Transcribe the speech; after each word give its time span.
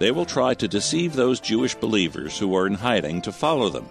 They 0.00 0.10
will 0.10 0.24
try 0.24 0.54
to 0.54 0.66
deceive 0.66 1.12
those 1.12 1.40
Jewish 1.40 1.74
believers 1.74 2.38
who 2.38 2.56
are 2.56 2.66
in 2.66 2.72
hiding 2.72 3.20
to 3.22 3.32
follow 3.32 3.68
them. 3.68 3.86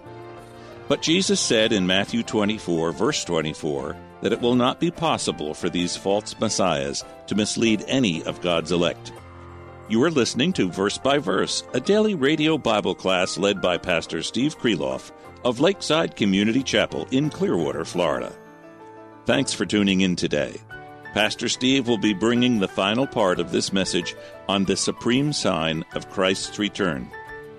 But 0.88 1.02
Jesus 1.02 1.40
said 1.40 1.72
in 1.72 1.86
Matthew 1.86 2.24
24, 2.24 2.90
verse 2.90 3.24
24, 3.24 3.96
that 4.20 4.32
it 4.32 4.40
will 4.40 4.56
not 4.56 4.80
be 4.80 4.90
possible 4.90 5.54
for 5.54 5.70
these 5.70 5.96
false 5.96 6.34
messiahs 6.40 7.04
to 7.28 7.36
mislead 7.36 7.84
any 7.86 8.24
of 8.24 8.40
God's 8.40 8.72
elect. 8.72 9.12
You 9.88 10.02
are 10.02 10.10
listening 10.10 10.52
to 10.54 10.68
Verse 10.68 10.98
by 10.98 11.18
Verse, 11.18 11.62
a 11.74 11.80
daily 11.80 12.16
radio 12.16 12.58
Bible 12.58 12.96
class 12.96 13.38
led 13.38 13.60
by 13.60 13.78
Pastor 13.78 14.20
Steve 14.24 14.58
Kreloff 14.58 15.12
of 15.44 15.60
Lakeside 15.60 16.16
Community 16.16 16.64
Chapel 16.64 17.06
in 17.12 17.30
Clearwater, 17.30 17.84
Florida. 17.84 18.32
Thanks 19.26 19.52
for 19.52 19.64
tuning 19.64 20.00
in 20.00 20.16
today. 20.16 20.56
Pastor 21.14 21.48
Steve 21.48 21.88
will 21.88 21.98
be 21.98 22.14
bringing 22.14 22.60
the 22.60 22.68
final 22.68 23.06
part 23.06 23.40
of 23.40 23.50
this 23.50 23.72
message 23.72 24.14
on 24.48 24.64
the 24.64 24.76
supreme 24.76 25.32
sign 25.32 25.84
of 25.94 26.08
Christ's 26.08 26.58
return, 26.58 27.10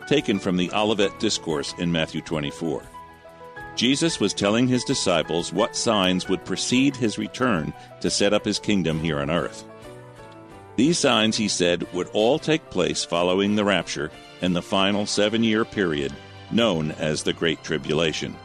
taken 0.07 0.39
from 0.39 0.55
the 0.55 0.71
Olivet 0.71 1.19
Discourse 1.19 1.73
in 1.77 1.91
Matthew 1.91 2.21
24. 2.21 2.81
Jesus 3.75 4.21
was 4.21 4.33
telling 4.33 4.67
his 4.67 4.85
disciples 4.85 5.51
what 5.51 5.75
signs 5.75 6.29
would 6.29 6.45
precede 6.45 6.95
his 6.95 7.17
return 7.17 7.73
to 7.99 8.09
set 8.09 8.33
up 8.33 8.45
his 8.45 8.59
kingdom 8.59 8.99
here 8.99 9.19
on 9.19 9.29
earth. 9.29 9.65
These 10.77 10.99
signs, 10.99 11.35
he 11.35 11.49
said, 11.49 11.91
would 11.93 12.07
all 12.13 12.39
take 12.39 12.69
place 12.69 13.03
following 13.03 13.55
the 13.55 13.65
rapture 13.65 14.11
and 14.41 14.55
the 14.55 14.61
final 14.61 15.05
seven 15.05 15.43
year 15.43 15.65
period 15.65 16.13
known 16.51 16.91
as 16.91 17.23
the 17.23 17.33
Great 17.33 17.63
Tribulation. 17.63 18.35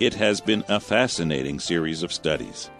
It 0.00 0.14
has 0.14 0.40
been 0.40 0.64
a 0.68 0.80
fascinating 0.80 1.60
series 1.60 2.02
of 2.02 2.12
studies. 2.12 2.70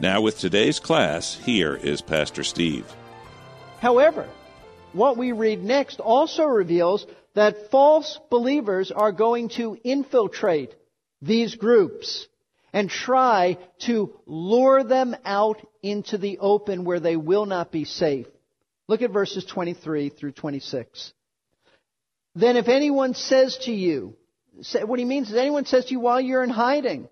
Now, 0.00 0.22
with 0.22 0.38
today's 0.38 0.80
class, 0.80 1.38
here 1.44 1.76
is 1.76 2.00
Pastor 2.00 2.42
Steve. 2.42 2.86
However, 3.80 4.26
what 4.94 5.18
we 5.18 5.32
read 5.32 5.62
next 5.62 6.00
also 6.00 6.44
reveals 6.44 7.06
that 7.34 7.70
false 7.70 8.18
believers 8.30 8.90
are 8.90 9.12
going 9.12 9.50
to 9.50 9.76
infiltrate 9.84 10.74
these 11.20 11.54
groups 11.54 12.26
and 12.72 12.88
try 12.88 13.58
to 13.80 14.18
lure 14.24 14.84
them 14.84 15.14
out 15.22 15.60
into 15.82 16.16
the 16.16 16.38
open 16.38 16.84
where 16.84 17.00
they 17.00 17.16
will 17.16 17.44
not 17.44 17.70
be 17.70 17.84
safe. 17.84 18.26
Look 18.88 19.02
at 19.02 19.10
verses 19.10 19.44
23 19.44 20.08
through 20.08 20.32
26. 20.32 21.12
Then 22.34 22.56
if 22.56 22.68
anyone 22.68 23.12
says 23.12 23.58
to 23.64 23.72
you, 23.72 24.16
what 24.82 24.98
he 24.98 25.04
means 25.04 25.28
is 25.28 25.36
anyone 25.36 25.66
says 25.66 25.84
to 25.86 25.92
you 25.92 26.00
while 26.00 26.22
you're 26.22 26.42
in 26.42 26.48
hiding 26.48 27.06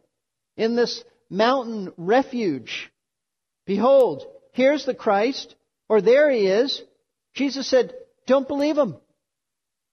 in 0.56 0.74
this 0.74 1.04
mountain 1.30 1.92
refuge, 1.96 2.90
behold, 3.66 4.24
here's 4.52 4.84
the 4.84 4.94
Christ, 4.94 5.54
or 5.88 6.00
there 6.00 6.30
he 6.30 6.46
is. 6.46 6.82
Jesus 7.34 7.68
said, 7.68 7.92
don't 8.26 8.48
believe 8.48 8.76
him. 8.76 8.96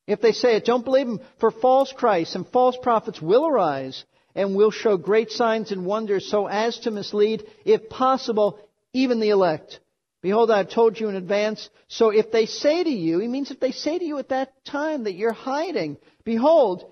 If 0.07 0.21
they 0.21 0.33
say 0.33 0.55
it, 0.55 0.65
don't 0.65 0.85
believe 0.85 1.07
him, 1.07 1.19
for 1.39 1.51
false 1.51 1.91
Christs 1.91 2.35
and 2.35 2.47
false 2.47 2.77
prophets 2.81 3.21
will 3.21 3.47
arise 3.47 4.03
and 4.35 4.55
will 4.55 4.71
show 4.71 4.97
great 4.97 5.31
signs 5.31 5.71
and 5.71 5.85
wonders 5.85 6.29
so 6.29 6.47
as 6.47 6.77
to 6.79 6.91
mislead, 6.91 7.43
if 7.63 7.89
possible, 7.89 8.59
even 8.93 9.19
the 9.19 9.29
elect. 9.29 9.79
Behold, 10.21 10.51
I 10.51 10.57
have 10.57 10.69
told 10.69 10.99
you 10.99 11.09
in 11.09 11.15
advance. 11.15 11.69
So 11.87 12.09
if 12.09 12.31
they 12.31 12.45
say 12.45 12.83
to 12.83 12.89
you, 12.89 13.19
he 13.19 13.27
means 13.27 13.51
if 13.51 13.59
they 13.59 13.71
say 13.71 13.97
to 13.97 14.05
you 14.05 14.17
at 14.17 14.29
that 14.29 14.53
time 14.65 15.03
that 15.03 15.13
you're 15.13 15.33
hiding, 15.33 15.97
behold, 16.23 16.91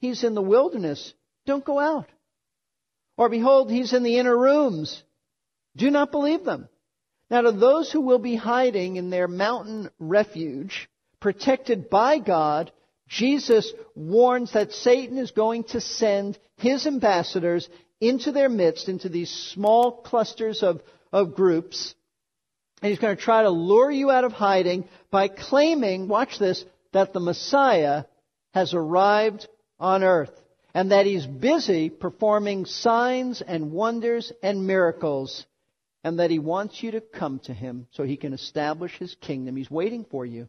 he's 0.00 0.22
in 0.22 0.34
the 0.34 0.42
wilderness, 0.42 1.12
don't 1.46 1.64
go 1.64 1.78
out. 1.78 2.06
Or 3.16 3.28
behold, 3.28 3.70
he's 3.70 3.92
in 3.92 4.02
the 4.02 4.18
inner 4.18 4.36
rooms. 4.36 5.02
Do 5.76 5.90
not 5.90 6.10
believe 6.10 6.44
them. 6.44 6.68
Now 7.30 7.42
to 7.42 7.52
those 7.52 7.90
who 7.90 8.00
will 8.00 8.18
be 8.18 8.36
hiding 8.36 8.96
in 8.96 9.10
their 9.10 9.28
mountain 9.28 9.90
refuge, 9.98 10.88
protected 11.20 11.88
by 11.88 12.18
God, 12.18 12.72
Jesus 13.08 13.72
warns 13.94 14.52
that 14.52 14.72
Satan 14.72 15.18
is 15.18 15.30
going 15.30 15.64
to 15.64 15.80
send 15.80 16.38
his 16.56 16.86
ambassadors 16.86 17.68
into 18.00 18.32
their 18.32 18.48
midst, 18.48 18.88
into 18.88 19.08
these 19.08 19.30
small 19.30 20.02
clusters 20.02 20.62
of, 20.62 20.82
of 21.12 21.34
groups, 21.34 21.94
and 22.82 22.90
he's 22.90 22.98
going 22.98 23.16
to 23.16 23.22
try 23.22 23.42
to 23.42 23.50
lure 23.50 23.90
you 23.90 24.10
out 24.10 24.24
of 24.24 24.32
hiding 24.32 24.86
by 25.10 25.28
claiming, 25.28 26.08
watch 26.08 26.38
this, 26.38 26.64
that 26.92 27.12
the 27.12 27.20
Messiah 27.20 28.04
has 28.52 28.74
arrived 28.74 29.48
on 29.80 30.02
earth 30.02 30.38
and 30.74 30.90
that 30.90 31.06
he's 31.06 31.26
busy 31.26 31.88
performing 31.88 32.66
signs 32.66 33.40
and 33.40 33.70
wonders 33.70 34.32
and 34.42 34.66
miracles 34.66 35.46
and 36.02 36.18
that 36.18 36.30
he 36.30 36.38
wants 36.38 36.82
you 36.82 36.90
to 36.90 37.00
come 37.00 37.38
to 37.44 37.54
him 37.54 37.86
so 37.92 38.02
he 38.02 38.16
can 38.16 38.34
establish 38.34 38.92
his 38.98 39.14
kingdom. 39.20 39.56
He's 39.56 39.70
waiting 39.70 40.04
for 40.10 40.26
you. 40.26 40.48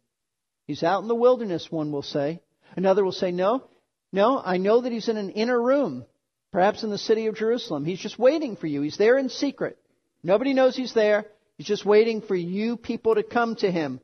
He's 0.66 0.84
out 0.84 1.04
in 1.04 1.08
the 1.08 1.16
wilderness, 1.16 1.72
one 1.72 1.92
will 1.92 2.04
say. 2.04 2.42
Another 2.76 3.06
will 3.06 3.12
say, 3.12 3.32
no, 3.32 3.64
no, 4.12 4.42
I 4.44 4.58
know 4.58 4.82
that 4.82 4.92
he's 4.92 5.08
in 5.08 5.18
an 5.18 5.30
inner 5.30 5.62
room, 5.62 6.06
perhaps 6.52 6.84
in 6.84 6.90
the 6.90 6.98
city 6.98 7.28
of 7.28 7.36
Jerusalem. 7.36 7.86
He's 7.86 8.00
just 8.00 8.18
waiting 8.18 8.56
for 8.56 8.68
you. 8.68 8.82
He's 8.82 8.98
there 8.98 9.18
in 9.18 9.30
secret. 9.30 9.78
Nobody 10.24 10.54
knows 10.54 10.76
he's 10.76 10.94
there. 10.94 11.26
He's 11.58 11.68
just 11.68 11.86
waiting 11.86 12.22
for 12.22 12.36
you 12.36 12.76
people 12.76 13.16
to 13.16 13.24
come 13.24 13.56
to 13.58 13.72
him. 13.72 14.02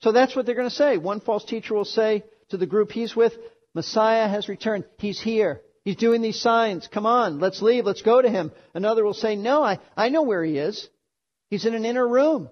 So 0.00 0.12
that's 0.12 0.36
what 0.36 0.44
they're 0.44 0.54
going 0.54 0.68
to 0.68 0.74
say. 0.74 0.98
One 0.98 1.20
false 1.20 1.44
teacher 1.44 1.74
will 1.74 1.86
say 1.86 2.22
to 2.50 2.56
the 2.56 2.66
group 2.66 2.92
he's 2.92 3.16
with, 3.16 3.32
Messiah 3.76 4.26
has 4.26 4.48
returned. 4.48 4.86
He's 4.96 5.20
here. 5.20 5.60
He's 5.84 5.96
doing 5.96 6.22
these 6.22 6.40
signs. 6.40 6.88
Come 6.88 7.04
on, 7.04 7.40
let's 7.40 7.60
leave. 7.60 7.84
Let's 7.84 8.00
go 8.00 8.22
to 8.22 8.30
him. 8.30 8.50
Another 8.72 9.04
will 9.04 9.12
say, 9.12 9.36
No, 9.36 9.62
I, 9.62 9.78
I 9.94 10.08
know 10.08 10.22
where 10.22 10.42
he 10.42 10.56
is. 10.56 10.88
He's 11.50 11.66
in 11.66 11.74
an 11.74 11.84
inner 11.84 12.08
room. 12.08 12.48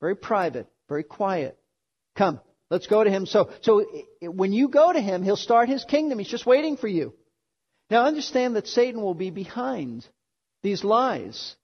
Very 0.00 0.14
private, 0.14 0.68
very 0.88 1.02
quiet. 1.02 1.58
Come, 2.16 2.40
let's 2.70 2.86
go 2.86 3.02
to 3.02 3.10
him. 3.10 3.26
So, 3.26 3.50
so 3.62 3.84
when 4.22 4.52
you 4.52 4.68
go 4.68 4.92
to 4.92 5.00
him, 5.00 5.24
he'll 5.24 5.36
start 5.36 5.68
his 5.68 5.84
kingdom. 5.84 6.20
He's 6.20 6.28
just 6.28 6.46
waiting 6.46 6.76
for 6.76 6.86
you. 6.88 7.14
Now 7.90 8.04
understand 8.06 8.54
that 8.54 8.68
Satan 8.68 9.02
will 9.02 9.14
be 9.14 9.30
behind 9.30 10.06
these 10.62 10.84
lies 10.84 11.56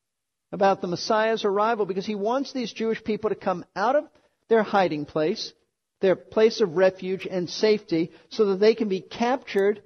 about 0.51 0.81
the 0.81 0.89
Messiah's 0.89 1.45
arrival 1.45 1.87
because 1.87 2.07
he 2.07 2.17
wants 2.17 2.53
these 2.53 2.73
Jewish 2.73 3.03
people 3.05 3.31
to 3.31 3.37
come 3.37 3.65
out 3.77 3.95
of 3.95 4.05
their 4.49 4.65
hiding 4.65 5.05
place, 5.05 5.53
their 6.01 6.17
place 6.17 6.61
of 6.61 6.77
refuge 6.77 7.27
and 7.27 7.49
safety, 7.49 8.13
so 8.29 8.47
that 8.47 8.61
they 8.61 8.75
can 8.75 8.89
be 8.89 9.01
captured 9.01 9.83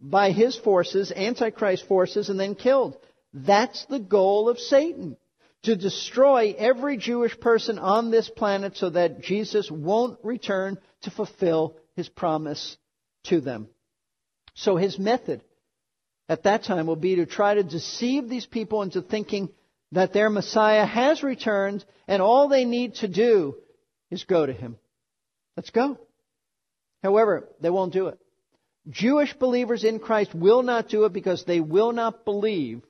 by 0.00 0.30
his 0.30 0.56
forces, 0.56 1.12
Antichrist 1.12 1.86
forces, 1.86 2.28
and 2.28 2.38
then 2.38 2.54
killed. 2.54 2.96
That's 3.32 3.84
the 3.86 3.98
goal 3.98 4.48
of 4.48 4.58
Satan. 4.58 5.16
To 5.64 5.76
destroy 5.76 6.54
every 6.58 6.98
Jewish 6.98 7.38
person 7.40 7.78
on 7.78 8.10
this 8.10 8.28
planet 8.28 8.76
so 8.76 8.90
that 8.90 9.22
Jesus 9.22 9.70
won't 9.70 10.18
return 10.22 10.78
to 11.02 11.10
fulfill 11.10 11.76
his 11.96 12.08
promise 12.08 12.76
to 13.24 13.40
them. 13.40 13.68
So 14.54 14.76
his 14.76 14.98
method 14.98 15.42
at 16.28 16.42
that 16.42 16.64
time 16.64 16.86
will 16.86 16.96
be 16.96 17.16
to 17.16 17.26
try 17.26 17.54
to 17.54 17.62
deceive 17.62 18.28
these 18.28 18.46
people 18.46 18.82
into 18.82 19.00
thinking 19.00 19.48
that 19.92 20.12
their 20.12 20.28
Messiah 20.28 20.84
has 20.84 21.22
returned 21.22 21.84
and 22.06 22.20
all 22.20 22.48
they 22.48 22.64
need 22.64 22.96
to 22.96 23.08
do 23.08 23.56
is 24.10 24.24
go 24.24 24.44
to 24.44 24.52
him. 24.52 24.76
Let's 25.56 25.70
go. 25.70 25.98
However, 27.02 27.48
they 27.60 27.70
won't 27.70 27.92
do 27.92 28.08
it. 28.08 28.18
Jewish 28.88 29.32
believers 29.34 29.84
in 29.84 29.98
Christ 29.98 30.34
will 30.34 30.62
not 30.62 30.88
do 30.88 31.04
it 31.04 31.12
because 31.12 31.44
they 31.44 31.60
will 31.60 31.92
not 31.92 32.24
believe 32.24 32.82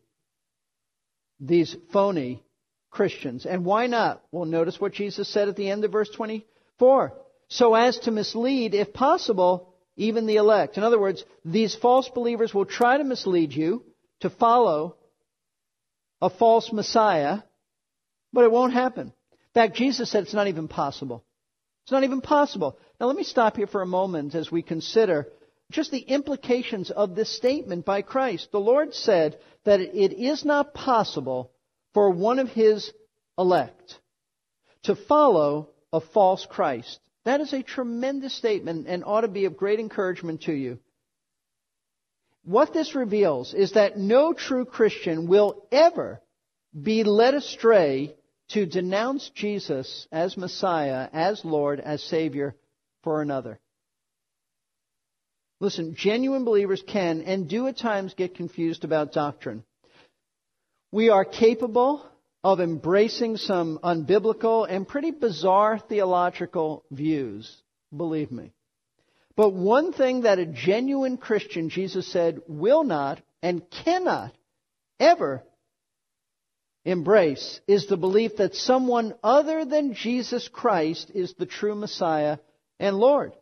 these 1.40 1.76
phony 1.92 2.42
Christians. 2.90 3.46
And 3.46 3.64
why 3.64 3.86
not? 3.86 4.22
Well, 4.32 4.44
notice 4.44 4.80
what 4.80 4.92
Jesus 4.92 5.28
said 5.28 5.48
at 5.48 5.56
the 5.56 5.70
end 5.70 5.84
of 5.84 5.92
verse 5.92 6.10
24. 6.10 7.12
So 7.48 7.74
as 7.74 7.98
to 8.00 8.10
mislead, 8.10 8.74
if 8.74 8.92
possible, 8.92 9.74
even 9.96 10.26
the 10.26 10.36
elect. 10.36 10.76
In 10.76 10.82
other 10.82 11.00
words, 11.00 11.24
these 11.44 11.74
false 11.74 12.08
believers 12.08 12.52
will 12.52 12.64
try 12.64 12.96
to 12.96 13.04
mislead 13.04 13.52
you 13.52 13.84
to 14.20 14.30
follow 14.30 14.96
a 16.20 16.30
false 16.30 16.72
Messiah, 16.72 17.40
but 18.32 18.44
it 18.44 18.50
won't 18.50 18.72
happen. 18.72 19.08
In 19.08 19.52
fact, 19.52 19.76
Jesus 19.76 20.10
said 20.10 20.24
it's 20.24 20.34
not 20.34 20.48
even 20.48 20.68
possible. 20.68 21.24
It's 21.84 21.92
not 21.92 22.04
even 22.04 22.22
possible. 22.22 22.78
Now 22.98 23.06
let 23.06 23.16
me 23.16 23.24
stop 23.24 23.56
here 23.56 23.66
for 23.66 23.82
a 23.82 23.86
moment 23.86 24.34
as 24.34 24.50
we 24.50 24.62
consider 24.62 25.28
just 25.70 25.90
the 25.90 25.98
implications 25.98 26.90
of 26.90 27.14
this 27.14 27.28
statement 27.36 27.84
by 27.84 28.00
Christ. 28.00 28.48
The 28.52 28.58
Lord 28.58 28.94
said 28.94 29.38
that 29.64 29.80
it 29.80 30.12
is 30.14 30.46
not 30.46 30.72
possible 30.72 31.50
for 31.92 32.10
one 32.10 32.38
of 32.38 32.48
His 32.48 32.90
elect 33.36 33.98
to 34.84 34.96
follow 34.96 35.70
a 35.92 36.00
false 36.00 36.46
Christ. 36.46 37.00
That 37.26 37.42
is 37.42 37.52
a 37.52 37.62
tremendous 37.62 38.34
statement 38.34 38.86
and 38.86 39.04
ought 39.04 39.22
to 39.22 39.28
be 39.28 39.44
of 39.44 39.56
great 39.56 39.78
encouragement 39.78 40.42
to 40.42 40.52
you. 40.52 40.78
What 42.44 42.72
this 42.72 42.94
reveals 42.94 43.52
is 43.52 43.72
that 43.72 43.98
no 43.98 44.32
true 44.32 44.64
Christian 44.64 45.26
will 45.28 45.66
ever 45.70 46.22
be 46.78 47.04
led 47.04 47.34
astray 47.34 48.16
to 48.50 48.66
denounce 48.66 49.30
Jesus 49.34 50.06
as 50.12 50.36
Messiah, 50.36 51.08
as 51.12 51.44
Lord, 51.44 51.80
as 51.80 52.02
Savior 52.02 52.54
for 53.02 53.22
another. 53.22 53.58
Listen, 55.60 55.94
genuine 55.96 56.44
believers 56.44 56.82
can 56.86 57.22
and 57.22 57.48
do 57.48 57.66
at 57.68 57.78
times 57.78 58.14
get 58.14 58.34
confused 58.34 58.84
about 58.84 59.12
doctrine. 59.12 59.64
We 60.92 61.08
are 61.08 61.24
capable 61.24 62.04
of 62.42 62.60
embracing 62.60 63.38
some 63.38 63.78
unbiblical 63.82 64.66
and 64.68 64.86
pretty 64.86 65.10
bizarre 65.10 65.78
theological 65.78 66.84
views, 66.90 67.50
believe 67.96 68.30
me. 68.30 68.52
But 69.36 69.54
one 69.54 69.92
thing 69.92 70.22
that 70.22 70.38
a 70.38 70.46
genuine 70.46 71.16
Christian, 71.16 71.70
Jesus 71.70 72.06
said, 72.06 72.42
will 72.46 72.84
not 72.84 73.20
and 73.42 73.62
cannot 73.84 74.32
ever 75.00 75.42
embrace 76.84 77.60
is 77.66 77.86
the 77.86 77.96
belief 77.96 78.36
that 78.36 78.54
someone 78.54 79.14
other 79.22 79.64
than 79.64 79.94
Jesus 79.94 80.48
Christ 80.48 81.10
is 81.14 81.34
the 81.34 81.46
true 81.46 81.74
Messiah 81.74 82.38
and 82.78 82.96
Lord. 82.96 83.32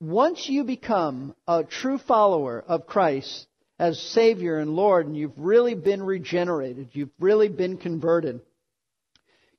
Once 0.00 0.48
you 0.48 0.64
become 0.64 1.34
a 1.48 1.64
true 1.64 1.98
follower 1.98 2.62
of 2.66 2.86
Christ, 2.86 3.46
as 3.78 4.00
Savior 4.00 4.58
and 4.58 4.76
Lord 4.76 5.06
and 5.06 5.16
you've 5.16 5.38
really 5.38 5.74
been 5.74 6.02
regenerated, 6.02 6.90
you've 6.92 7.10
really 7.18 7.48
been 7.48 7.76
converted, 7.76 8.40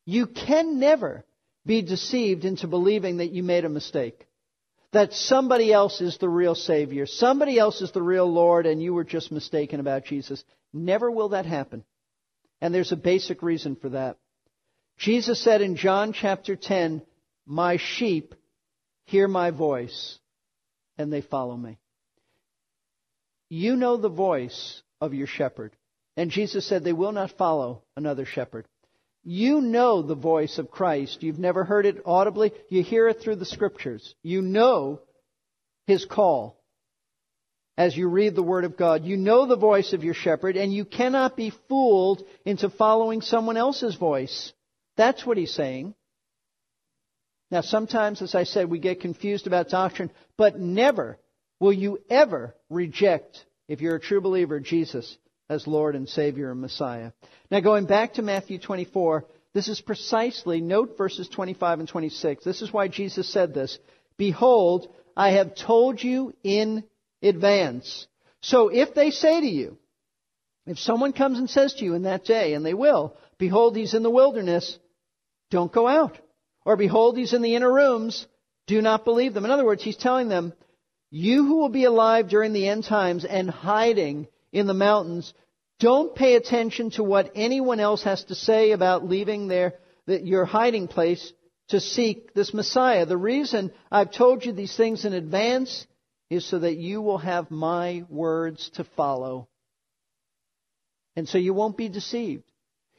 you 0.05 0.27
can 0.27 0.79
never 0.79 1.25
be 1.65 1.81
deceived 1.81 2.45
into 2.45 2.67
believing 2.67 3.17
that 3.17 3.31
you 3.31 3.43
made 3.43 3.65
a 3.65 3.69
mistake. 3.69 4.25
That 4.91 5.13
somebody 5.13 5.73
else 5.73 5.99
is 5.99 6.17
the 6.17 6.29
real 6.29 6.55
Savior, 6.55 7.05
somebody 7.05 7.59
else 7.59 7.81
is 7.81 7.91
the 7.91 8.01
real 8.01 8.31
Lord, 8.31 8.65
and 8.65 8.81
you 8.81 8.93
were 8.93 9.03
just 9.03 9.31
mistaken 9.31 9.79
about 9.79 10.05
Jesus. 10.05 10.43
Never 10.71 11.11
will 11.11 11.29
that 11.29 11.45
happen. 11.45 11.83
And 12.61 12.73
there's 12.73 12.91
a 12.91 12.97
basic 12.97 13.41
reason 13.41 13.75
for 13.75 13.89
that. 13.89 14.17
Jesus 14.97 15.43
said 15.43 15.61
in 15.61 15.75
John 15.75 16.13
chapter 16.13 16.55
10, 16.55 17.01
My 17.45 17.77
sheep 17.77 18.33
hear 19.05 19.27
my 19.27 19.51
voice, 19.51 20.17
and 20.97 21.11
they 21.11 21.21
follow 21.21 21.55
me. 21.55 21.77
You 23.49 23.75
know 23.75 23.97
the 23.97 24.09
voice 24.09 24.81
of 25.01 25.13
your 25.13 25.27
shepherd. 25.27 25.75
And 26.17 26.31
Jesus 26.31 26.65
said 26.65 26.83
they 26.83 26.93
will 26.93 27.11
not 27.11 27.37
follow 27.37 27.83
another 27.95 28.25
shepherd. 28.25 28.65
You 29.23 29.59
know 29.59 30.01
the 30.01 30.15
voice 30.15 30.57
of 30.59 30.71
Christ. 30.71 31.23
You've 31.23 31.39
never 31.39 31.63
heard 31.63 31.85
it 31.85 32.01
audibly. 32.05 32.53
You 32.69 32.83
hear 32.83 33.07
it 33.09 33.21
through 33.21 33.37
the 33.37 33.45
scriptures. 33.45 34.15
You 34.21 34.41
know 34.41 35.01
his 35.87 36.05
call 36.05 36.61
as 37.77 37.95
you 37.95 38.07
read 38.07 38.35
the 38.35 38.43
Word 38.43 38.65
of 38.65 38.77
God. 38.77 39.03
You 39.03 39.17
know 39.17 39.45
the 39.45 39.55
voice 39.55 39.93
of 39.93 40.03
your 40.03 40.13
shepherd, 40.13 40.57
and 40.57 40.73
you 40.73 40.85
cannot 40.85 41.35
be 41.35 41.51
fooled 41.67 42.23
into 42.45 42.69
following 42.69 43.21
someone 43.21 43.57
else's 43.57 43.95
voice. 43.95 44.53
That's 44.97 45.25
what 45.25 45.37
he's 45.37 45.53
saying. 45.53 45.93
Now, 47.51 47.61
sometimes, 47.61 48.21
as 48.21 48.33
I 48.33 48.43
said, 48.43 48.69
we 48.69 48.79
get 48.79 49.01
confused 49.01 49.47
about 49.47 49.69
doctrine, 49.69 50.11
but 50.37 50.59
never 50.59 51.17
will 51.59 51.73
you 51.73 51.99
ever 52.09 52.55
reject, 52.69 53.45
if 53.67 53.81
you're 53.81 53.95
a 53.95 53.99
true 53.99 54.21
believer, 54.21 54.59
Jesus 54.59 55.17
as 55.49 55.67
Lord 55.67 55.95
and 55.95 56.09
Savior 56.09 56.51
and 56.51 56.61
Messiah. 56.61 57.11
Now, 57.51 57.59
going 57.59 57.85
back 57.85 58.13
to 58.13 58.21
Matthew 58.21 58.57
24, 58.57 59.25
this 59.53 59.67
is 59.67 59.79
precisely, 59.79 60.59
note 60.59 60.97
verses 60.97 61.29
25 61.29 61.81
and 61.81 61.87
26. 61.87 62.43
This 62.43 62.61
is 62.61 62.73
why 62.73 62.87
Jesus 62.87 63.31
said 63.31 63.53
this. 63.53 63.77
Behold, 64.17 64.87
I 65.15 65.31
have 65.31 65.55
told 65.55 66.03
you 66.03 66.33
in 66.43 66.83
advance. 67.27 68.07
So 68.41 68.69
if 68.69 68.93
they 68.93 69.11
say 69.11 69.41
to 69.41 69.47
you, 69.47 69.77
if 70.65 70.79
someone 70.79 71.13
comes 71.13 71.37
and 71.37 71.49
says 71.49 71.73
to 71.75 71.85
you 71.85 71.93
in 71.93 72.03
that 72.03 72.25
day, 72.25 72.53
and 72.53 72.65
they 72.65 72.73
will, 72.73 73.15
behold, 73.37 73.75
he's 73.75 73.93
in 73.93 74.03
the 74.03 74.09
wilderness, 74.09 74.77
don't 75.51 75.71
go 75.71 75.87
out. 75.87 76.17
Or 76.65 76.75
behold, 76.75 77.17
he's 77.17 77.33
in 77.33 77.41
the 77.41 77.55
inner 77.55 77.71
rooms, 77.71 78.25
do 78.67 78.81
not 78.81 79.05
believe 79.05 79.33
them. 79.33 79.45
In 79.45 79.51
other 79.51 79.65
words, 79.65 79.83
he's 79.83 79.97
telling 79.97 80.27
them, 80.27 80.53
you 81.11 81.45
who 81.45 81.57
will 81.57 81.69
be 81.69 81.85
alive 81.85 82.29
during 82.29 82.51
the 82.51 82.67
end 82.67 82.83
times 82.83 83.25
and 83.25 83.49
hiding 83.49 84.27
in 84.51 84.65
the 84.65 84.73
mountains, 84.73 85.33
don't 85.79 86.15
pay 86.15 86.35
attention 86.35 86.89
to 86.91 87.03
what 87.03 87.31
anyone 87.35 87.79
else 87.79 88.03
has 88.03 88.23
to 88.25 88.35
say 88.35 88.71
about 88.71 89.07
leaving 89.07 89.47
their, 89.47 89.75
your 90.07 90.45
hiding 90.45 90.87
place 90.87 91.31
to 91.69 91.79
seek 91.79 92.33
this 92.33 92.53
Messiah. 92.53 93.05
The 93.05 93.17
reason 93.17 93.71
I've 93.91 94.11
told 94.11 94.45
you 94.45 94.51
these 94.51 94.75
things 94.75 95.05
in 95.05 95.13
advance 95.13 95.85
is 96.29 96.45
so 96.45 96.59
that 96.59 96.77
you 96.77 97.01
will 97.01 97.17
have 97.17 97.51
my 97.51 98.03
words 98.09 98.69
to 98.75 98.83
follow. 98.95 99.47
And 101.15 101.27
so 101.27 101.37
you 101.37 101.53
won't 101.53 101.77
be 101.77 101.89
deceived. 101.89 102.43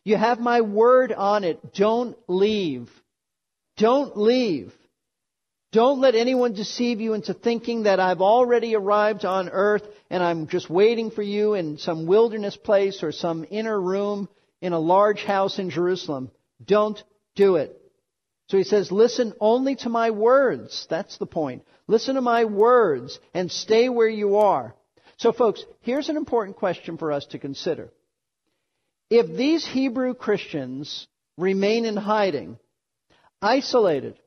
You 0.04 0.16
have 0.16 0.38
my 0.38 0.60
word 0.60 1.12
on 1.12 1.44
it. 1.44 1.74
Don't 1.74 2.16
leave. 2.28 2.88
Don't 3.76 4.16
leave. 4.16 4.72
Don't 5.72 6.00
let 6.00 6.14
anyone 6.14 6.54
deceive 6.54 7.00
you 7.00 7.12
into 7.14 7.34
thinking 7.34 7.82
that 7.82 8.00
I've 8.00 8.20
already 8.20 8.74
arrived 8.74 9.24
on 9.24 9.48
earth 9.48 9.82
and 10.08 10.22
I'm 10.22 10.46
just 10.46 10.70
waiting 10.70 11.10
for 11.10 11.22
you 11.22 11.54
in 11.54 11.78
some 11.78 12.06
wilderness 12.06 12.56
place 12.56 13.02
or 13.02 13.12
some 13.12 13.44
inner 13.50 13.78
room 13.78 14.28
in 14.62 14.72
a 14.72 14.78
large 14.78 15.22
house 15.22 15.58
in 15.58 15.70
Jerusalem. 15.70 16.30
Don't 16.64 17.02
do 17.34 17.56
it. 17.56 17.78
So 18.48 18.56
he 18.56 18.64
says, 18.64 18.92
listen 18.92 19.34
only 19.40 19.74
to 19.76 19.88
my 19.88 20.10
words. 20.10 20.86
That's 20.88 21.18
the 21.18 21.26
point. 21.26 21.64
Listen 21.88 22.16
to 22.16 22.20
my 22.20 22.44
words 22.44 23.18
and 23.32 23.50
stay 23.50 23.88
where 23.88 24.08
you 24.08 24.36
are. 24.36 24.74
So 25.18 25.32
folks, 25.32 25.64
here's 25.80 26.08
an 26.08 26.16
important 26.16 26.56
question 26.56 26.98
for 26.98 27.12
us 27.12 27.26
to 27.26 27.38
consider. 27.38 27.90
If 29.08 29.36
these 29.36 29.64
Hebrew 29.64 30.14
Christians 30.14 31.06
remain 31.38 31.84
in 31.84 31.96
hiding, 31.96 32.58
isolated, 33.40 34.18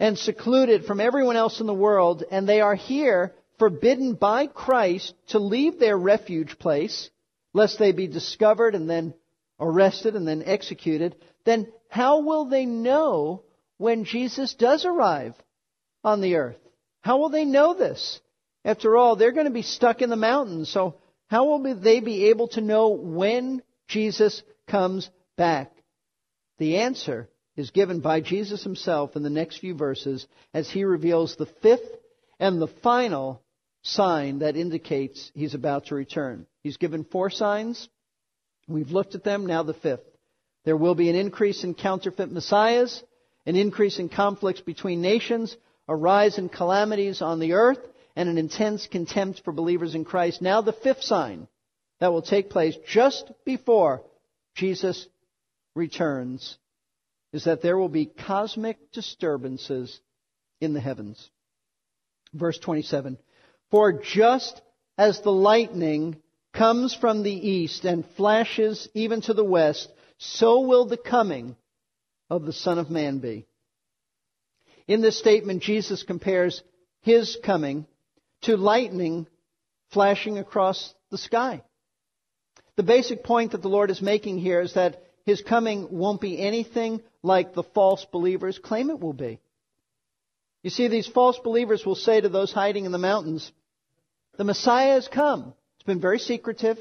and 0.00 0.18
secluded 0.18 0.86
from 0.86 1.00
everyone 1.00 1.36
else 1.36 1.60
in 1.60 1.66
the 1.66 1.74
world, 1.74 2.24
and 2.30 2.48
they 2.48 2.60
are 2.60 2.74
here 2.74 3.34
forbidden 3.58 4.14
by 4.14 4.46
Christ 4.46 5.14
to 5.28 5.38
leave 5.38 5.78
their 5.78 5.96
refuge 5.96 6.58
place, 6.58 7.10
lest 7.52 7.78
they 7.78 7.92
be 7.92 8.08
discovered 8.08 8.74
and 8.74 8.88
then 8.90 9.14
arrested 9.60 10.16
and 10.16 10.26
then 10.26 10.42
executed, 10.44 11.14
then 11.44 11.68
how 11.88 12.20
will 12.22 12.46
they 12.46 12.66
know 12.66 13.42
when 13.76 14.04
Jesus 14.04 14.54
does 14.54 14.84
arrive 14.84 15.34
on 16.02 16.20
the 16.20 16.36
earth? 16.36 16.56
How 17.04 17.18
will 17.18 17.28
they 17.28 17.44
know 17.44 17.74
this? 17.74 18.18
After 18.64 18.96
all, 18.96 19.14
they're 19.14 19.32
going 19.32 19.44
to 19.46 19.52
be 19.52 19.60
stuck 19.60 20.00
in 20.00 20.08
the 20.08 20.16
mountains, 20.16 20.70
so 20.70 20.94
how 21.26 21.44
will 21.44 21.78
they 21.78 22.00
be 22.00 22.30
able 22.30 22.48
to 22.48 22.62
know 22.62 22.88
when 22.88 23.62
Jesus 23.88 24.42
comes 24.66 25.10
back? 25.36 25.70
The 26.56 26.78
answer 26.78 27.28
is 27.56 27.70
given 27.72 28.00
by 28.00 28.22
Jesus 28.22 28.64
himself 28.64 29.16
in 29.16 29.22
the 29.22 29.28
next 29.28 29.58
few 29.58 29.74
verses 29.74 30.26
as 30.54 30.70
he 30.70 30.84
reveals 30.84 31.36
the 31.36 31.52
fifth 31.60 31.98
and 32.40 32.58
the 32.58 32.72
final 32.82 33.42
sign 33.82 34.38
that 34.38 34.56
indicates 34.56 35.30
he's 35.34 35.52
about 35.52 35.86
to 35.86 35.94
return. 35.94 36.46
He's 36.62 36.78
given 36.78 37.04
four 37.04 37.28
signs. 37.28 37.86
We've 38.66 38.90
looked 38.90 39.14
at 39.14 39.24
them, 39.24 39.44
now 39.44 39.62
the 39.62 39.74
fifth. 39.74 40.08
There 40.64 40.76
will 40.76 40.94
be 40.94 41.10
an 41.10 41.16
increase 41.16 41.64
in 41.64 41.74
counterfeit 41.74 42.32
messiahs, 42.32 43.04
an 43.44 43.56
increase 43.56 43.98
in 43.98 44.08
conflicts 44.08 44.62
between 44.62 45.02
nations, 45.02 45.54
a 45.88 45.96
rise 45.96 46.38
in 46.38 46.48
calamities 46.48 47.22
on 47.22 47.40
the 47.40 47.52
earth, 47.52 47.80
and 48.16 48.28
an 48.28 48.38
intense 48.38 48.86
contempt 48.86 49.42
for 49.44 49.52
believers 49.52 49.94
in 49.94 50.04
Christ. 50.04 50.40
Now 50.40 50.60
the 50.60 50.72
fifth 50.72 51.02
sign 51.02 51.48
that 52.00 52.12
will 52.12 52.22
take 52.22 52.50
place 52.50 52.76
just 52.86 53.30
before 53.44 54.02
Jesus 54.54 55.06
returns 55.74 56.56
is 57.32 57.44
that 57.44 57.62
there 57.62 57.76
will 57.76 57.88
be 57.88 58.06
cosmic 58.06 58.92
disturbances 58.92 60.00
in 60.60 60.72
the 60.72 60.80
heavens. 60.80 61.30
Verse 62.32 62.58
27. 62.58 63.18
For 63.70 63.92
just 63.92 64.60
as 64.96 65.20
the 65.20 65.32
lightning 65.32 66.16
comes 66.52 66.94
from 66.94 67.24
the 67.24 67.32
east 67.32 67.84
and 67.84 68.06
flashes 68.16 68.88
even 68.94 69.20
to 69.22 69.34
the 69.34 69.44
west, 69.44 69.88
so 70.18 70.60
will 70.60 70.86
the 70.86 70.96
coming 70.96 71.56
of 72.30 72.44
the 72.44 72.52
Son 72.52 72.78
of 72.78 72.90
Man 72.90 73.18
be. 73.18 73.46
In 74.86 75.00
this 75.00 75.18
statement, 75.18 75.62
Jesus 75.62 76.02
compares 76.02 76.62
his 77.00 77.38
coming 77.42 77.86
to 78.42 78.56
lightning 78.56 79.26
flashing 79.90 80.38
across 80.38 80.94
the 81.10 81.18
sky. 81.18 81.62
The 82.76 82.82
basic 82.82 83.22
point 83.22 83.52
that 83.52 83.62
the 83.62 83.68
Lord 83.68 83.90
is 83.90 84.02
making 84.02 84.38
here 84.38 84.60
is 84.60 84.74
that 84.74 85.02
his 85.24 85.40
coming 85.40 85.88
won't 85.90 86.20
be 86.20 86.38
anything 86.40 87.02
like 87.22 87.54
the 87.54 87.62
false 87.62 88.04
believers 88.12 88.58
claim 88.58 88.90
it 88.90 89.00
will 89.00 89.12
be. 89.12 89.40
You 90.62 90.70
see, 90.70 90.88
these 90.88 91.06
false 91.06 91.38
believers 91.38 91.84
will 91.86 91.94
say 91.94 92.20
to 92.20 92.28
those 92.28 92.52
hiding 92.52 92.84
in 92.84 92.92
the 92.92 92.98
mountains, 92.98 93.50
the 94.36 94.44
Messiah 94.44 94.94
has 94.94 95.08
come. 95.08 95.54
It's 95.76 95.86
been 95.86 96.00
very 96.00 96.18
secretive. 96.18 96.78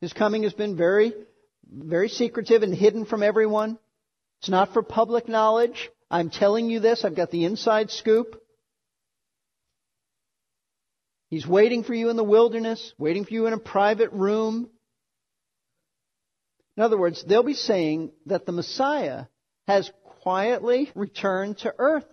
His 0.00 0.12
coming 0.12 0.44
has 0.44 0.54
been 0.54 0.76
very, 0.76 1.12
very 1.70 2.08
secretive 2.08 2.62
and 2.62 2.74
hidden 2.74 3.04
from 3.04 3.22
everyone. 3.22 3.78
It's 4.40 4.48
not 4.48 4.72
for 4.72 4.82
public 4.82 5.28
knowledge. 5.28 5.90
I'm 6.10 6.30
telling 6.30 6.70
you 6.70 6.80
this. 6.80 7.04
I've 7.04 7.16
got 7.16 7.30
the 7.30 7.44
inside 7.44 7.90
scoop. 7.90 8.40
He's 11.30 11.46
waiting 11.46 11.82
for 11.82 11.94
you 11.94 12.10
in 12.10 12.16
the 12.16 12.24
wilderness, 12.24 12.92
waiting 12.98 13.24
for 13.24 13.34
you 13.34 13.46
in 13.46 13.52
a 13.52 13.58
private 13.58 14.12
room. 14.12 14.70
In 16.76 16.82
other 16.82 16.98
words, 16.98 17.24
they'll 17.24 17.42
be 17.42 17.54
saying 17.54 18.12
that 18.26 18.46
the 18.46 18.52
Messiah 18.52 19.24
has 19.66 19.90
quietly 20.22 20.90
returned 20.94 21.58
to 21.58 21.74
earth. 21.78 22.06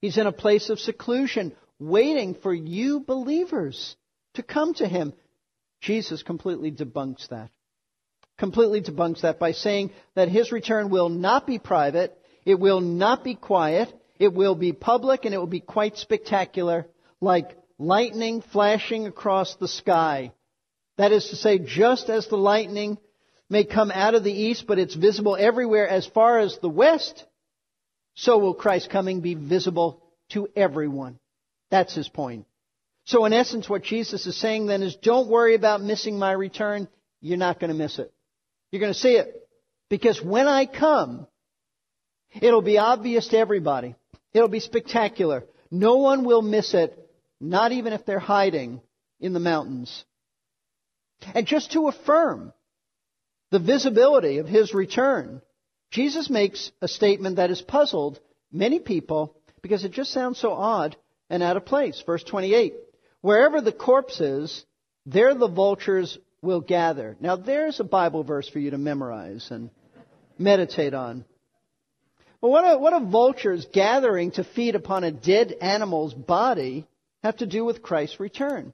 He's 0.00 0.18
in 0.18 0.26
a 0.26 0.32
place 0.32 0.70
of 0.70 0.78
seclusion, 0.78 1.54
waiting 1.78 2.34
for 2.34 2.52
you 2.52 3.00
believers 3.00 3.96
to 4.34 4.42
come 4.42 4.74
to 4.74 4.86
him. 4.86 5.12
Jesus 5.80 6.22
completely 6.22 6.70
debunks 6.70 7.28
that. 7.28 7.50
Completely 8.38 8.80
debunks 8.80 9.22
that 9.22 9.38
by 9.38 9.52
saying 9.52 9.90
that 10.14 10.28
his 10.28 10.52
return 10.52 10.90
will 10.90 11.08
not 11.08 11.46
be 11.46 11.58
private, 11.58 12.16
it 12.48 12.58
will 12.58 12.80
not 12.80 13.24
be 13.24 13.34
quiet, 13.34 13.92
it 14.18 14.32
will 14.32 14.54
be 14.54 14.72
public, 14.72 15.26
and 15.26 15.34
it 15.34 15.38
will 15.38 15.46
be 15.46 15.60
quite 15.60 15.98
spectacular, 15.98 16.86
like 17.20 17.58
lightning 17.78 18.40
flashing 18.40 19.06
across 19.06 19.56
the 19.56 19.68
sky. 19.68 20.32
That 20.96 21.12
is 21.12 21.28
to 21.28 21.36
say, 21.36 21.58
just 21.58 22.08
as 22.08 22.26
the 22.26 22.38
lightning 22.38 22.96
may 23.50 23.64
come 23.64 23.90
out 23.90 24.14
of 24.14 24.24
the 24.24 24.32
east, 24.32 24.64
but 24.66 24.78
it's 24.78 24.94
visible 24.94 25.36
everywhere 25.38 25.86
as 25.86 26.06
far 26.06 26.38
as 26.38 26.58
the 26.62 26.70
west, 26.70 27.22
so 28.14 28.38
will 28.38 28.54
Christ's 28.54 28.88
coming 28.88 29.20
be 29.20 29.34
visible 29.34 30.02
to 30.30 30.48
everyone. 30.56 31.18
That's 31.70 31.94
his 31.94 32.08
point. 32.08 32.46
So 33.04 33.26
in 33.26 33.34
essence, 33.34 33.68
what 33.68 33.82
Jesus 33.82 34.26
is 34.26 34.40
saying 34.40 34.64
then 34.64 34.82
is 34.82 34.96
don't 34.96 35.28
worry 35.28 35.54
about 35.54 35.82
missing 35.82 36.18
my 36.18 36.32
return. 36.32 36.88
You're 37.20 37.36
not 37.36 37.60
going 37.60 37.68
to 37.68 37.76
miss 37.76 37.98
it. 37.98 38.10
You're 38.70 38.80
going 38.80 38.94
to 38.94 38.98
see 38.98 39.16
it. 39.16 39.46
Because 39.90 40.22
when 40.22 40.48
I 40.48 40.64
come, 40.64 41.26
it'll 42.32 42.62
be 42.62 42.78
obvious 42.78 43.28
to 43.28 43.38
everybody. 43.38 43.94
It'll 44.32 44.48
be 44.48 44.60
spectacular. 44.60 45.44
No 45.70 45.96
one 45.96 46.24
will 46.24 46.42
miss 46.42 46.74
it 46.74 46.98
not 47.40 47.72
even 47.72 47.92
if 47.92 48.04
they're 48.04 48.18
hiding 48.18 48.80
in 49.20 49.32
the 49.32 49.40
mountains. 49.40 50.04
And 51.34 51.46
just 51.46 51.72
to 51.72 51.88
affirm 51.88 52.52
the 53.50 53.58
visibility 53.58 54.38
of 54.38 54.46
his 54.46 54.74
return, 54.74 55.42
Jesus 55.90 56.28
makes 56.28 56.70
a 56.82 56.88
statement 56.88 57.36
that 57.36 57.50
has 57.50 57.62
puzzled 57.62 58.20
many 58.52 58.78
people 58.78 59.36
because 59.62 59.84
it 59.84 59.92
just 59.92 60.12
sounds 60.12 60.38
so 60.38 60.52
odd 60.52 60.96
and 61.30 61.42
out 61.42 61.56
of 61.56 61.64
place. 61.64 62.02
Verse 62.04 62.22
28 62.24 62.74
Wherever 63.20 63.60
the 63.60 63.72
corpse 63.72 64.20
is, 64.20 64.64
there 65.06 65.34
the 65.34 65.48
vultures 65.48 66.18
will 66.40 66.60
gather. 66.60 67.16
Now, 67.20 67.36
there's 67.36 67.80
a 67.80 67.84
Bible 67.84 68.22
verse 68.22 68.48
for 68.48 68.60
you 68.60 68.70
to 68.70 68.78
memorize 68.78 69.48
and 69.50 69.70
meditate 70.38 70.94
on. 70.94 71.24
Well, 72.40 72.52
what 72.52 72.64
a, 72.64 72.78
what 72.78 73.02
vultures 73.02 73.66
gathering 73.72 74.30
to 74.32 74.44
feed 74.44 74.76
upon 74.76 75.02
a 75.02 75.10
dead 75.10 75.54
animal's 75.60 76.14
body 76.14 76.86
have 77.22 77.38
to 77.38 77.46
do 77.46 77.64
with 77.64 77.82
Christ's 77.82 78.20
return. 78.20 78.72